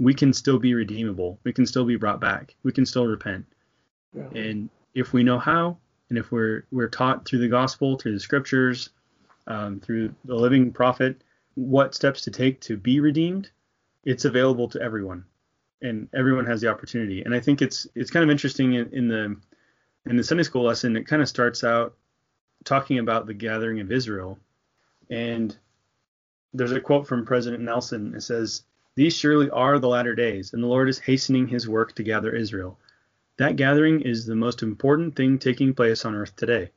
[0.00, 1.38] we can still be redeemable.
[1.44, 2.54] We can still be brought back.
[2.62, 3.46] We can still repent.
[4.14, 4.28] Yeah.
[4.34, 8.20] And if we know how, and if we're we're taught through the gospel, through the
[8.20, 8.90] scriptures,
[9.46, 11.22] um, through the living prophet,
[11.54, 13.50] what steps to take to be redeemed,
[14.04, 15.24] it's available to everyone,
[15.80, 17.22] and everyone has the opportunity.
[17.22, 19.36] And I think it's it's kind of interesting in, in the
[20.06, 20.96] in the Sunday school lesson.
[20.96, 21.94] It kind of starts out
[22.64, 24.38] talking about the gathering of Israel,
[25.12, 25.54] and
[26.54, 28.14] there's a quote from President Nelson.
[28.14, 28.62] It says,
[28.94, 32.34] "These surely are the latter days, and the Lord is hastening His work to gather
[32.34, 32.80] Israel."
[33.36, 36.70] That gathering is the most important thing taking place on earth today.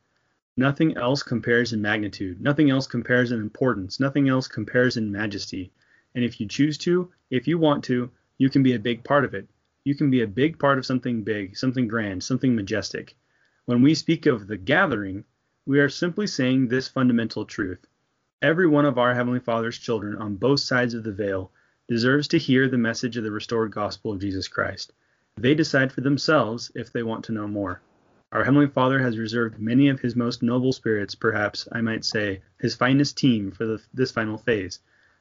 [0.57, 5.71] Nothing else compares in magnitude, nothing else compares in importance, nothing else compares in majesty.
[6.13, 9.23] And if you choose to, if you want to, you can be a big part
[9.23, 9.47] of it.
[9.85, 13.15] You can be a big part of something big, something grand, something majestic.
[13.65, 15.23] When we speak of the gathering,
[15.65, 17.85] we are simply saying this fundamental truth.
[18.41, 21.51] Every one of our Heavenly Father's children on both sides of the veil
[21.87, 24.91] deserves to hear the message of the restored gospel of Jesus Christ.
[25.37, 27.81] They decide for themselves if they want to know more.
[28.31, 32.41] Our Heavenly Father has reserved many of His most noble spirits, perhaps I might say,
[32.59, 34.79] His finest team for the, this final phase.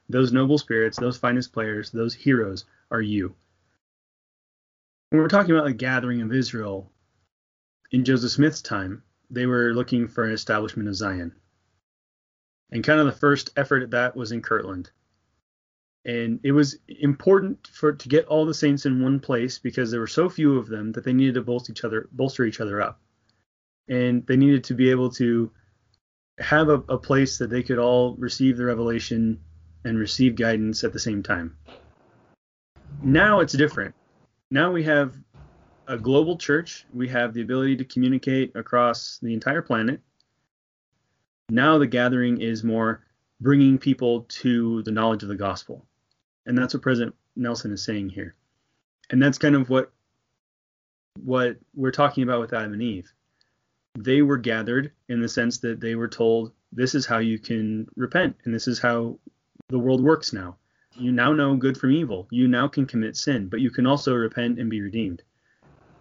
[0.09, 3.37] Those noble spirits, those finest players, those heroes are you.
[5.11, 6.91] When we're talking about the gathering of Israel,
[7.93, 11.33] in Joseph Smith's time, they were looking for an establishment of Zion.
[12.71, 14.91] And kind of the first effort at that was in Kirtland.
[16.05, 20.01] And it was important for to get all the saints in one place because there
[20.01, 22.81] were so few of them that they needed to bolster each other bolster each other
[22.81, 23.01] up.
[23.89, 25.51] And they needed to be able to
[26.39, 29.41] have a, a place that they could all receive the revelation
[29.85, 31.57] and receive guidance at the same time.
[33.03, 33.95] Now it's different.
[34.51, 35.17] Now we have
[35.87, 36.87] a global church.
[36.93, 40.01] We have the ability to communicate across the entire planet
[41.51, 43.03] now the gathering is more
[43.41, 45.87] bringing people to the knowledge of the gospel
[46.47, 48.35] and that's what President Nelson is saying here.
[49.11, 49.93] And that's kind of what
[51.21, 53.13] what we're talking about with Adam and Eve.
[53.97, 57.87] They were gathered in the sense that they were told this is how you can
[57.95, 59.19] repent and this is how
[59.69, 60.57] the world works now.
[60.97, 62.27] You now know good from evil.
[62.31, 65.23] You now can commit sin, but you can also repent and be redeemed.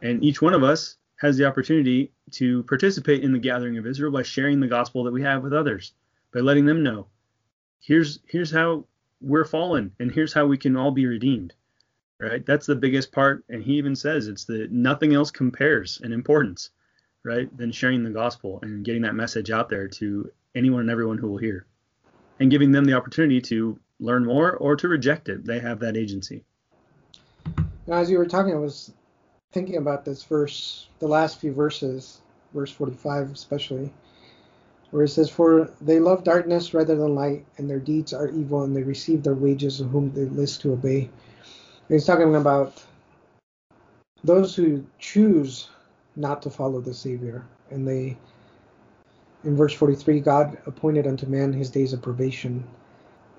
[0.01, 4.11] And each one of us has the opportunity to participate in the gathering of Israel
[4.11, 5.93] by sharing the gospel that we have with others,
[6.31, 7.07] by letting them know
[7.83, 8.85] here's here's how
[9.21, 11.53] we're fallen and here's how we can all be redeemed
[12.19, 12.45] right?
[12.45, 16.69] That's the biggest part and he even says it's the nothing else compares in importance
[17.23, 21.17] right than sharing the gospel and getting that message out there to anyone and everyone
[21.17, 21.65] who will hear
[22.39, 25.45] and giving them the opportunity to learn more or to reject it.
[25.45, 26.43] They have that agency.
[27.87, 28.93] Now as you were talking i was
[29.53, 32.21] thinking about this verse the last few verses
[32.53, 33.93] verse 45 especially
[34.93, 38.61] where it says, For they love darkness rather than light, and their deeds are evil,
[38.61, 40.99] and they receive their wages of whom they list to obey.
[40.99, 42.83] And he's talking about
[44.23, 45.67] those who choose
[46.15, 47.43] not to follow the Savior.
[47.71, 48.15] And they,
[49.43, 52.63] in verse 43, God appointed unto man his days of probation,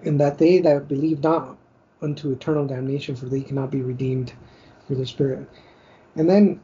[0.03, 1.57] and that they that believe not
[2.03, 4.33] unto eternal damnation, for they cannot be redeemed
[4.89, 5.49] through the Spirit.
[6.17, 6.61] And then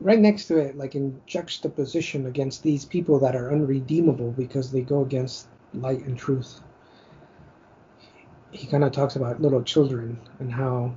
[0.00, 4.80] right next to it, like in juxtaposition against these people that are unredeemable because they
[4.80, 6.60] go against light and truth.
[8.50, 10.94] He kind of talks about little children and how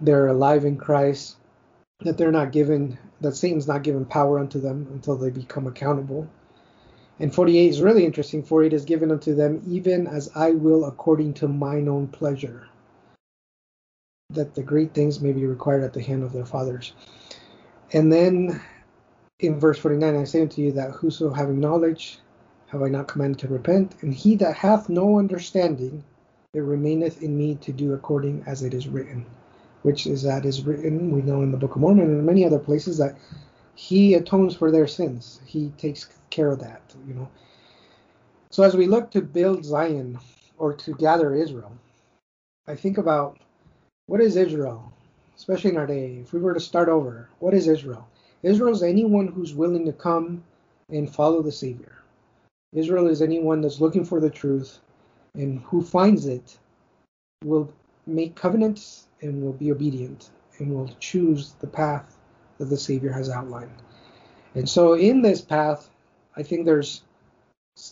[0.00, 1.36] they're alive in Christ,
[2.00, 6.28] that they're not given, that Satan's not given power unto them until they become accountable.
[7.20, 8.42] And 48 is really interesting.
[8.42, 12.68] 48 is given unto them even as I will according to mine own pleasure,
[14.34, 16.92] that the great things may be required at the hand of their fathers.
[17.92, 18.60] And then
[19.38, 22.18] in verse 49, I say unto you that whoso having knowledge
[22.68, 26.02] have I not commanded to repent, and he that hath no understanding,
[26.54, 29.26] it remaineth in me to do according as it is written.
[29.82, 32.58] Which is that is written, we know in the Book of Mormon and many other
[32.58, 33.18] places that
[33.74, 35.40] he atones for their sins.
[35.44, 37.28] He takes care of that, you know.
[38.50, 40.18] So as we look to build Zion
[40.56, 41.72] or to gather Israel,
[42.66, 43.38] I think about
[44.06, 44.92] what is Israel?
[45.42, 48.08] especially in our day, if we were to start over, what is Israel?
[48.44, 50.44] Israel is anyone who's willing to come
[50.88, 51.96] and follow the Savior.
[52.72, 54.78] Israel is anyone that's looking for the truth
[55.34, 56.58] and who finds it
[57.44, 57.72] will
[58.06, 62.16] make covenants and will be obedient and will choose the path
[62.58, 63.82] that the Savior has outlined.
[64.54, 65.90] And so in this path,
[66.36, 67.02] I think there's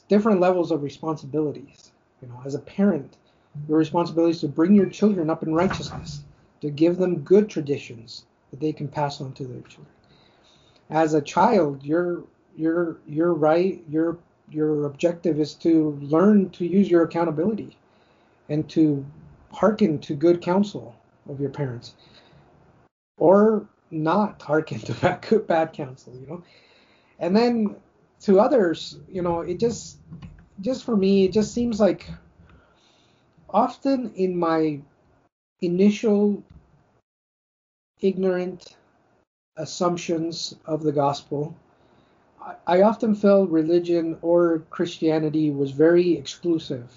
[0.08, 1.90] different levels of responsibilities.
[2.22, 3.16] You know, as a parent,
[3.68, 6.22] your responsibility is to bring your children up in righteousness,
[6.60, 9.94] to give them good traditions that they can pass on to their children.
[10.88, 12.24] As a child, your
[12.56, 14.18] your your right, your
[14.50, 17.76] your objective is to learn to use your accountability
[18.48, 19.04] and to
[19.52, 20.94] hearken to good counsel
[21.28, 21.94] of your parents
[23.18, 26.42] or not hearken to bad, good, bad counsel you know
[27.18, 27.74] and then
[28.20, 29.98] to others you know it just
[30.60, 32.08] just for me it just seems like
[33.52, 34.80] often in my
[35.60, 36.42] initial
[38.00, 38.76] ignorant
[39.56, 41.54] assumptions of the gospel
[42.66, 46.90] I often felt religion or Christianity was very exclusive.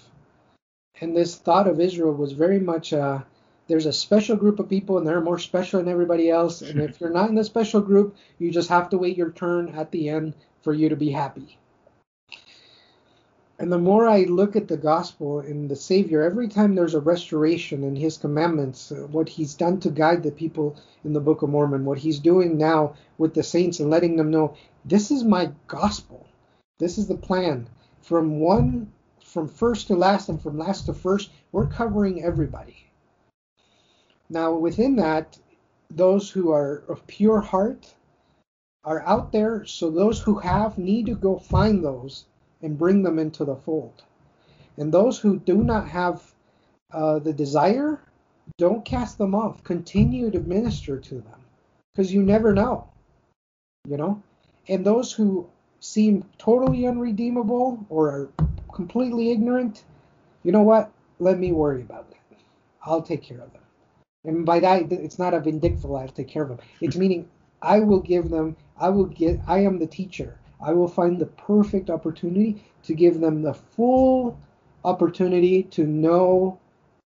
[1.00, 3.20] And this thought of Israel was very much uh,
[3.66, 6.62] there's a special group of people and they're more special than everybody else.
[6.62, 9.68] And if you're not in the special group, you just have to wait your turn
[9.70, 11.58] at the end for you to be happy.
[13.64, 17.00] And the more I look at the gospel and the Savior, every time there's a
[17.00, 21.40] restoration in His commandments, uh, what He's done to guide the people in the Book
[21.40, 24.54] of Mormon, what He's doing now with the saints and letting them know
[24.84, 26.26] this is my gospel.
[26.78, 27.66] This is the plan.
[28.02, 32.90] From one, from first to last, and from last to first, we're covering everybody.
[34.28, 35.38] Now, within that,
[35.88, 37.94] those who are of pure heart
[38.84, 42.26] are out there, so those who have need to go find those
[42.64, 44.02] and bring them into the fold.
[44.78, 46.32] And those who do not have
[46.92, 48.00] uh, the desire,
[48.58, 49.62] don't cast them off.
[49.62, 51.40] Continue to minister to them
[51.92, 52.88] because you never know.
[53.86, 54.22] You know,
[54.68, 55.48] and those who
[55.80, 58.28] seem totally unredeemable or are
[58.72, 59.84] completely ignorant,
[60.42, 60.90] you know what?
[61.18, 62.38] Let me worry about that.
[62.82, 63.62] I'll take care of them.
[64.24, 66.58] And by that, it's not a vindictive, I'll take care of them.
[66.80, 67.28] It's meaning
[67.60, 70.38] I will give them, I will get, I am the teacher.
[70.60, 74.38] I will find the perfect opportunity to give them the full
[74.84, 76.58] opportunity to know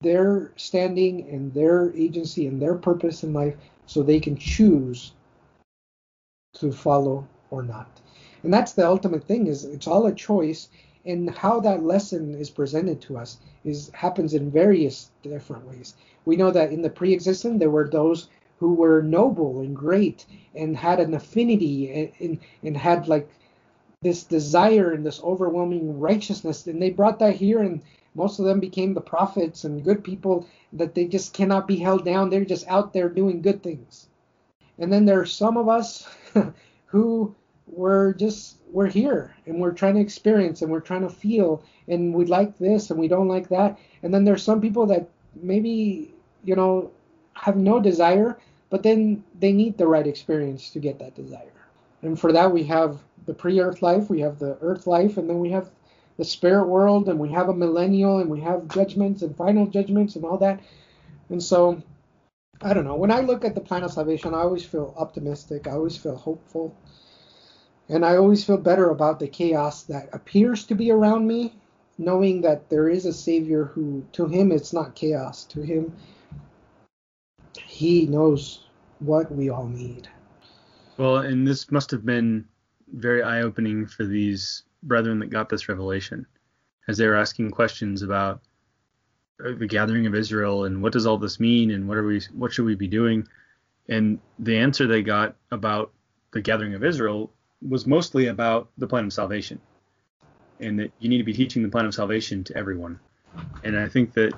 [0.01, 3.57] their standing and their agency and their purpose in life
[3.87, 5.13] so they can choose
[6.55, 8.01] to follow or not.
[8.43, 10.69] And that's the ultimate thing is it's all a choice
[11.05, 15.95] and how that lesson is presented to us is happens in various different ways.
[16.25, 18.29] We know that in the pre-existent there were those
[18.59, 23.29] who were noble and great and had an affinity and, and, and had like
[24.03, 26.67] this desire and this overwhelming righteousness.
[26.67, 27.83] And they brought that here and
[28.15, 32.05] most of them became the prophets and good people that they just cannot be held
[32.05, 32.31] down.
[32.31, 34.09] They're just out there doing good things.
[34.79, 36.09] And then there are some of us
[36.87, 37.35] who
[37.67, 42.15] we're just we're here and we're trying to experience and we're trying to feel and
[42.15, 43.79] we like this and we don't like that.
[44.03, 46.91] And then there's some people that maybe you know
[47.35, 48.39] have no desire
[48.71, 51.53] but then they need the right experience to get that desire
[52.03, 55.39] and for that we have the pre-earth life we have the earth life and then
[55.39, 55.71] we have
[56.17, 60.17] the spirit world and we have a millennial and we have judgments and final judgments
[60.17, 60.61] and all that
[61.29, 61.83] and so
[62.63, 62.97] I don't know.
[62.97, 65.67] When I look at the plan of salvation, I always feel optimistic.
[65.67, 66.75] I always feel hopeful.
[67.89, 71.55] And I always feel better about the chaos that appears to be around me,
[71.99, 75.45] knowing that there is a Savior who, to him, it's not chaos.
[75.45, 75.95] To him,
[77.77, 78.61] he knows
[79.01, 80.09] what we all need.
[80.97, 82.47] Well, and this must have been
[82.91, 86.27] very eye opening for these brethren that got this revelation
[86.89, 88.41] as they were asking questions about
[89.45, 92.21] uh, the gathering of Israel and what does all this mean and what are we
[92.33, 93.27] what should we be doing
[93.89, 95.93] and the answer they got about
[96.33, 99.61] the gathering of Israel was mostly about the plan of salvation
[100.61, 102.99] and that you need to be teaching the plan of salvation to everyone
[103.65, 104.33] and I think that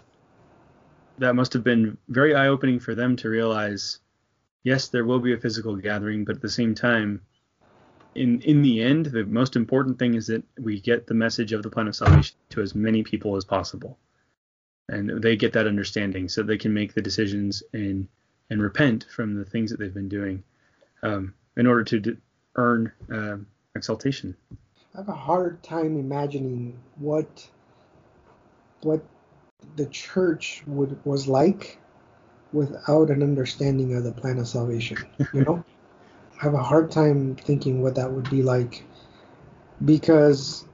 [1.18, 4.00] that must have been very eye opening for them to realize
[4.64, 7.20] yes there will be a physical gathering but at the same time
[8.14, 11.62] in in the end the most important thing is that we get the message of
[11.62, 13.98] the plan of salvation to as many people as possible
[14.88, 18.08] and they get that understanding so they can make the decisions and
[18.50, 20.42] and repent from the things that they've been doing
[21.02, 22.16] um, in order to d-
[22.56, 23.36] earn uh,
[23.74, 24.34] exaltation.
[24.94, 27.48] I have a hard time imagining what
[28.80, 29.02] what
[29.76, 31.78] the church would was like
[32.52, 34.98] without an understanding of the plan of salvation.
[35.32, 35.64] You know,
[36.40, 38.84] I have a hard time thinking what that would be like
[39.84, 40.64] because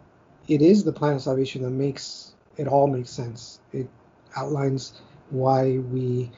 [0.48, 3.60] it is the plan of salvation that makes it all makes sense.
[3.72, 3.88] It
[4.36, 4.94] outlines
[5.30, 6.30] why we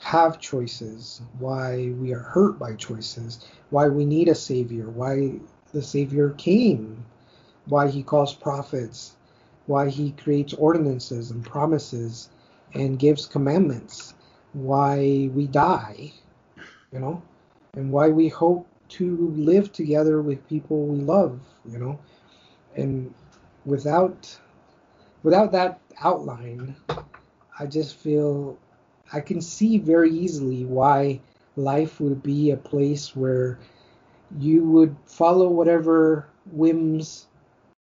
[0.00, 5.32] have choices, why we are hurt by choices, why we need a savior, why
[5.72, 7.04] the savior came,
[7.66, 9.16] why he calls prophets,
[9.68, 12.30] why he creates ordinances and promises
[12.74, 14.14] and gives commandments,
[14.54, 16.12] why we die,
[16.90, 17.22] you know,
[17.74, 21.38] and why we hope to live together with people we love,
[21.70, 21.98] you know,
[22.76, 23.14] and
[23.66, 24.38] without
[25.22, 26.74] without that outline,
[27.58, 28.58] I just feel
[29.12, 31.20] I can see very easily why
[31.56, 33.58] life would be a place where
[34.38, 37.26] you would follow whatever whims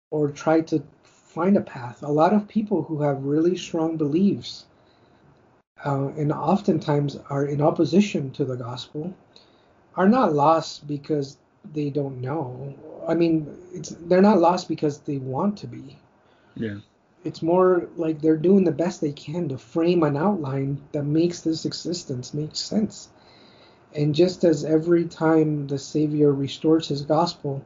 [0.09, 0.81] or try to
[1.35, 2.01] find a path.
[2.01, 4.65] A lot of people who have really strong beliefs
[5.85, 9.13] uh, and oftentimes are in opposition to the gospel
[9.97, 11.37] are not lost because
[11.73, 12.73] they don't know.
[13.07, 15.97] I mean, it's they're not lost because they want to be.
[16.55, 16.79] Yeah.
[17.25, 21.41] It's more like they're doing the best they can to frame an outline that makes
[21.41, 23.09] this existence make sense.
[23.93, 27.63] And just as every time the Savior restores his gospel,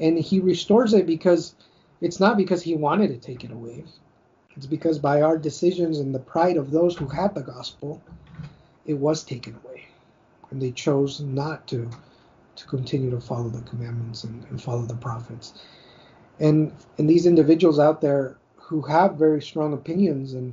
[0.00, 1.54] and he restores it because
[2.02, 3.84] it's not because he wanted to take it away.
[4.56, 8.02] It's because by our decisions and the pride of those who had the gospel,
[8.84, 9.86] it was taken away.
[10.50, 11.88] And they chose not to
[12.54, 15.54] to continue to follow the commandments and, and follow the prophets.
[16.38, 20.52] And and these individuals out there who have very strong opinions and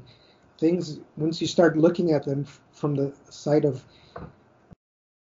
[0.60, 3.84] things, once you start looking at them from the side of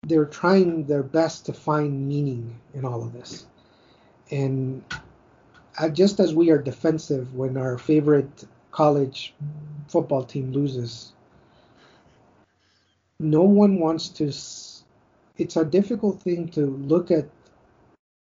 [0.05, 3.45] they're trying their best to find meaning in all of this.
[4.31, 4.83] And
[5.91, 9.33] just as we are defensive when our favorite college
[9.87, 11.13] football team loses,
[13.19, 14.25] no one wants to.
[15.37, 17.25] It's a difficult thing to look at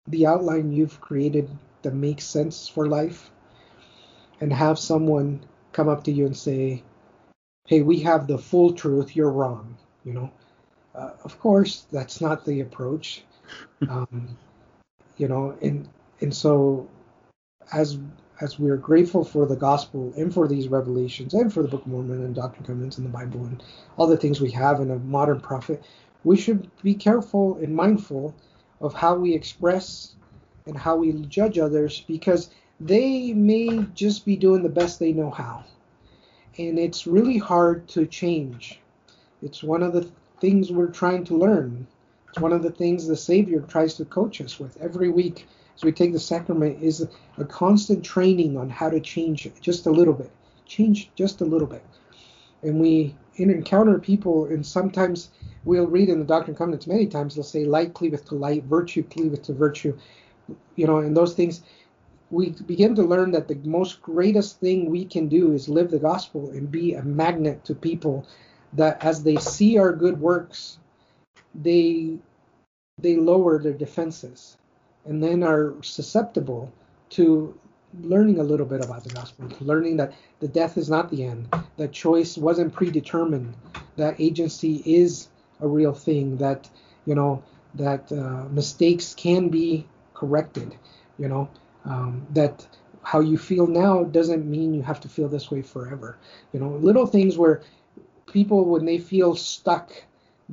[0.06, 1.50] the outline you've created
[1.82, 3.30] that makes sense for life
[4.40, 5.40] and have someone
[5.72, 6.82] come up to you and say,
[7.66, 9.76] Hey, we have the full truth, you're wrong.
[10.04, 10.30] You know,
[10.94, 13.22] uh, of course, that's not the approach.
[13.90, 14.38] Um,
[15.18, 15.86] you know, and
[16.22, 16.88] and so
[17.72, 17.98] as
[18.40, 21.86] as we're grateful for the gospel and for these revelations and for the Book of
[21.86, 23.62] Mormon and Doctrine and Covenants and the Bible and
[23.96, 25.84] all the things we have in a modern prophet,
[26.24, 28.34] we should be careful and mindful
[28.80, 30.14] of how we express
[30.66, 32.50] and how we judge others because
[32.80, 35.64] they may just be doing the best they know how.
[36.58, 38.80] And it's really hard to change.
[39.42, 40.10] It's one of the
[40.40, 41.86] things we're trying to learn.
[42.28, 45.46] It's one of the things the Savior tries to coach us with every week
[45.76, 47.06] as we take the sacrament is
[47.38, 50.30] a constant training on how to change just a little bit.
[50.66, 51.84] Change just a little bit.
[52.62, 55.30] And we encounter people, and sometimes
[55.64, 58.64] we'll read in the Doctrine and Covenants many times, they'll say, light cleaveth to light,
[58.64, 59.98] virtue cleaveth to virtue.
[60.76, 61.62] You know, and those things,
[62.30, 65.98] we begin to learn that the most greatest thing we can do is live the
[65.98, 68.26] gospel and be a magnet to people
[68.72, 70.78] that as they see our good works,
[71.54, 72.18] they
[72.98, 74.56] they lower their defenses
[75.06, 76.72] and then are susceptible
[77.10, 77.58] to
[78.00, 81.48] learning a little bit about the gospel, learning that the death is not the end,
[81.76, 83.54] that choice wasn't predetermined,
[83.96, 85.28] that agency is
[85.60, 86.68] a real thing, that
[87.06, 87.42] you know
[87.74, 90.74] that uh, mistakes can be corrected,
[91.18, 91.48] you know
[91.84, 92.66] um, that
[93.02, 96.16] how you feel now doesn't mean you have to feel this way forever.
[96.52, 97.62] You know, little things where
[98.26, 99.92] people when they feel stuck,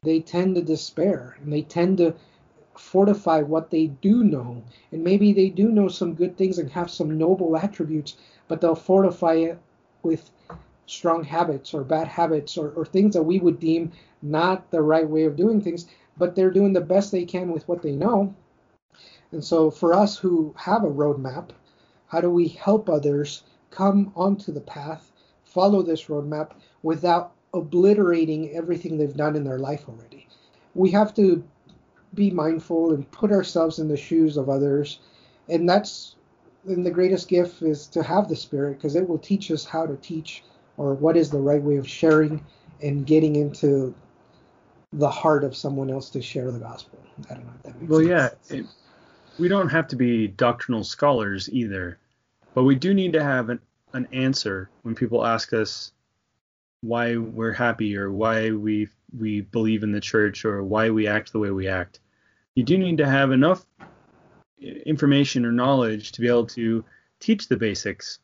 [0.04, 2.14] they tend to despair and they tend to
[2.92, 4.62] fortify what they do know.
[4.92, 8.18] And maybe they do know some good things and have some noble attributes,
[8.50, 9.60] but they'll fortify it
[10.04, 10.30] with
[10.88, 15.08] strong habits or bad habits or, or things that we would deem not the right
[15.08, 15.88] way of doing things,
[16.18, 18.36] but they're doing the best they can with what they know.
[19.32, 21.52] And so for us who have a roadmap,
[22.08, 25.14] how do we help others come onto the path,
[25.46, 26.52] follow this roadmap
[26.84, 30.28] without obliterating everything they've done in their life already.
[30.76, 31.42] We have to
[32.14, 35.00] be mindful and put ourselves in the shoes of others.
[35.50, 36.16] And that's
[36.66, 39.86] and the greatest gift is to have the spirit because it will teach us how
[39.86, 40.44] to teach
[40.78, 42.44] or what is the right way of sharing
[42.82, 43.94] and getting into
[44.94, 47.00] the heart of someone else to share the gospel.
[47.30, 48.52] I don't know if that makes well, sense.
[48.52, 48.66] yeah, it,
[49.40, 51.98] we don't have to be doctrinal scholars either,
[52.54, 53.60] but we do need to have an,
[53.94, 55.92] an answer when people ask us
[56.82, 58.88] why we're happy or why we
[59.18, 62.00] we believe in the church or why we act the way we act.
[62.56, 63.66] You do need to have enough
[64.60, 66.84] information or knowledge to be able to
[67.20, 68.20] teach the basics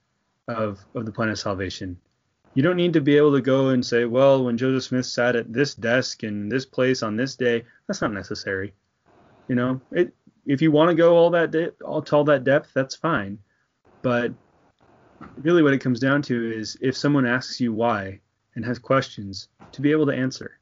[0.48, 1.98] of of the plan of salvation.
[2.54, 5.36] You don't need to be able to go and say, well, when Joseph Smith sat
[5.36, 8.74] at this desk in this place on this day, that's not necessary.
[9.48, 10.14] You know, it,
[10.46, 13.38] if you want to go all that de- all to all that depth, that's fine.
[14.02, 14.34] But
[15.38, 18.22] really, what it comes down to is if someone asks you why,
[18.56, 20.57] and has questions to be able to answer,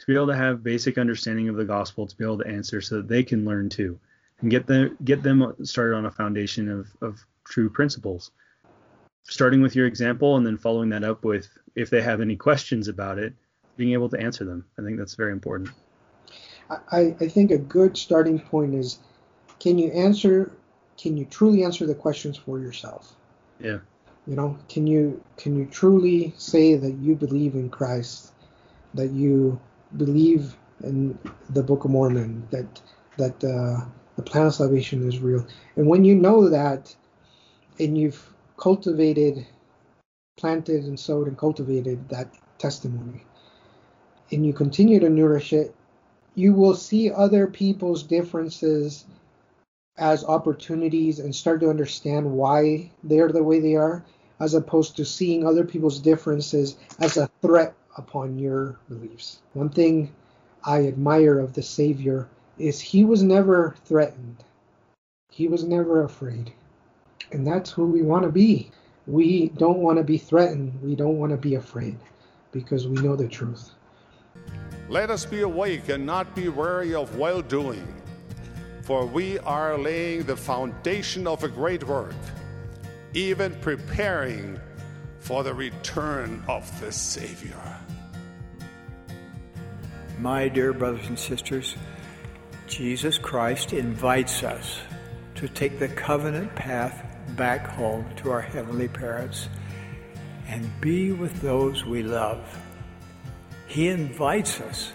[0.00, 2.80] to be able to have basic understanding of the gospel, to be able to answer
[2.80, 3.98] so that they can learn too,
[4.40, 8.30] and get them get them started on a foundation of, of true principles.
[9.24, 12.88] Starting with your example and then following that up with if they have any questions
[12.88, 13.34] about it,
[13.76, 14.64] being able to answer them.
[14.78, 15.70] I think that's very important.
[16.90, 18.98] I, I think a good starting point is
[19.58, 20.52] can you answer
[20.96, 23.14] can you truly answer the questions for yourself?
[23.58, 23.78] Yeah.
[24.26, 28.32] You know, can you can you truly say that you believe in Christ,
[28.94, 29.60] that you
[29.96, 31.18] believe in
[31.50, 32.80] the Book of Mormon, that
[33.16, 33.84] that uh,
[34.16, 36.94] the plan of salvation is real, and when you know that,
[37.78, 39.46] and you've cultivated,
[40.36, 43.24] planted and sowed and cultivated that testimony,
[44.30, 45.74] and you continue to nourish it,
[46.34, 49.04] you will see other people's differences
[49.98, 54.04] as opportunities and start to understand why they're the way they are,
[54.38, 59.40] as opposed to seeing other people's differences as a threat upon your beliefs.
[59.52, 60.12] One thing
[60.64, 62.28] I admire of the Savior
[62.58, 64.44] is he was never threatened,
[65.30, 66.52] he was never afraid.
[67.32, 68.70] And that's who we want to be.
[69.06, 71.96] We don't want to be threatened, we don't want to be afraid
[72.52, 73.70] because we know the truth.
[74.88, 77.86] Let us be awake and not be weary of well doing,
[78.82, 82.14] for we are laying the foundation of a great work,
[83.14, 84.60] even preparing
[85.20, 87.78] for the return of the Savior.
[90.18, 91.76] My dear brothers and sisters,
[92.66, 94.80] Jesus Christ invites us
[95.36, 97.06] to take the covenant path
[97.36, 99.48] back home to our heavenly parents
[100.48, 102.58] and be with those we love.
[103.66, 104.92] He invites us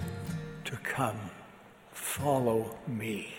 [0.65, 1.19] to come,
[1.91, 3.33] follow me.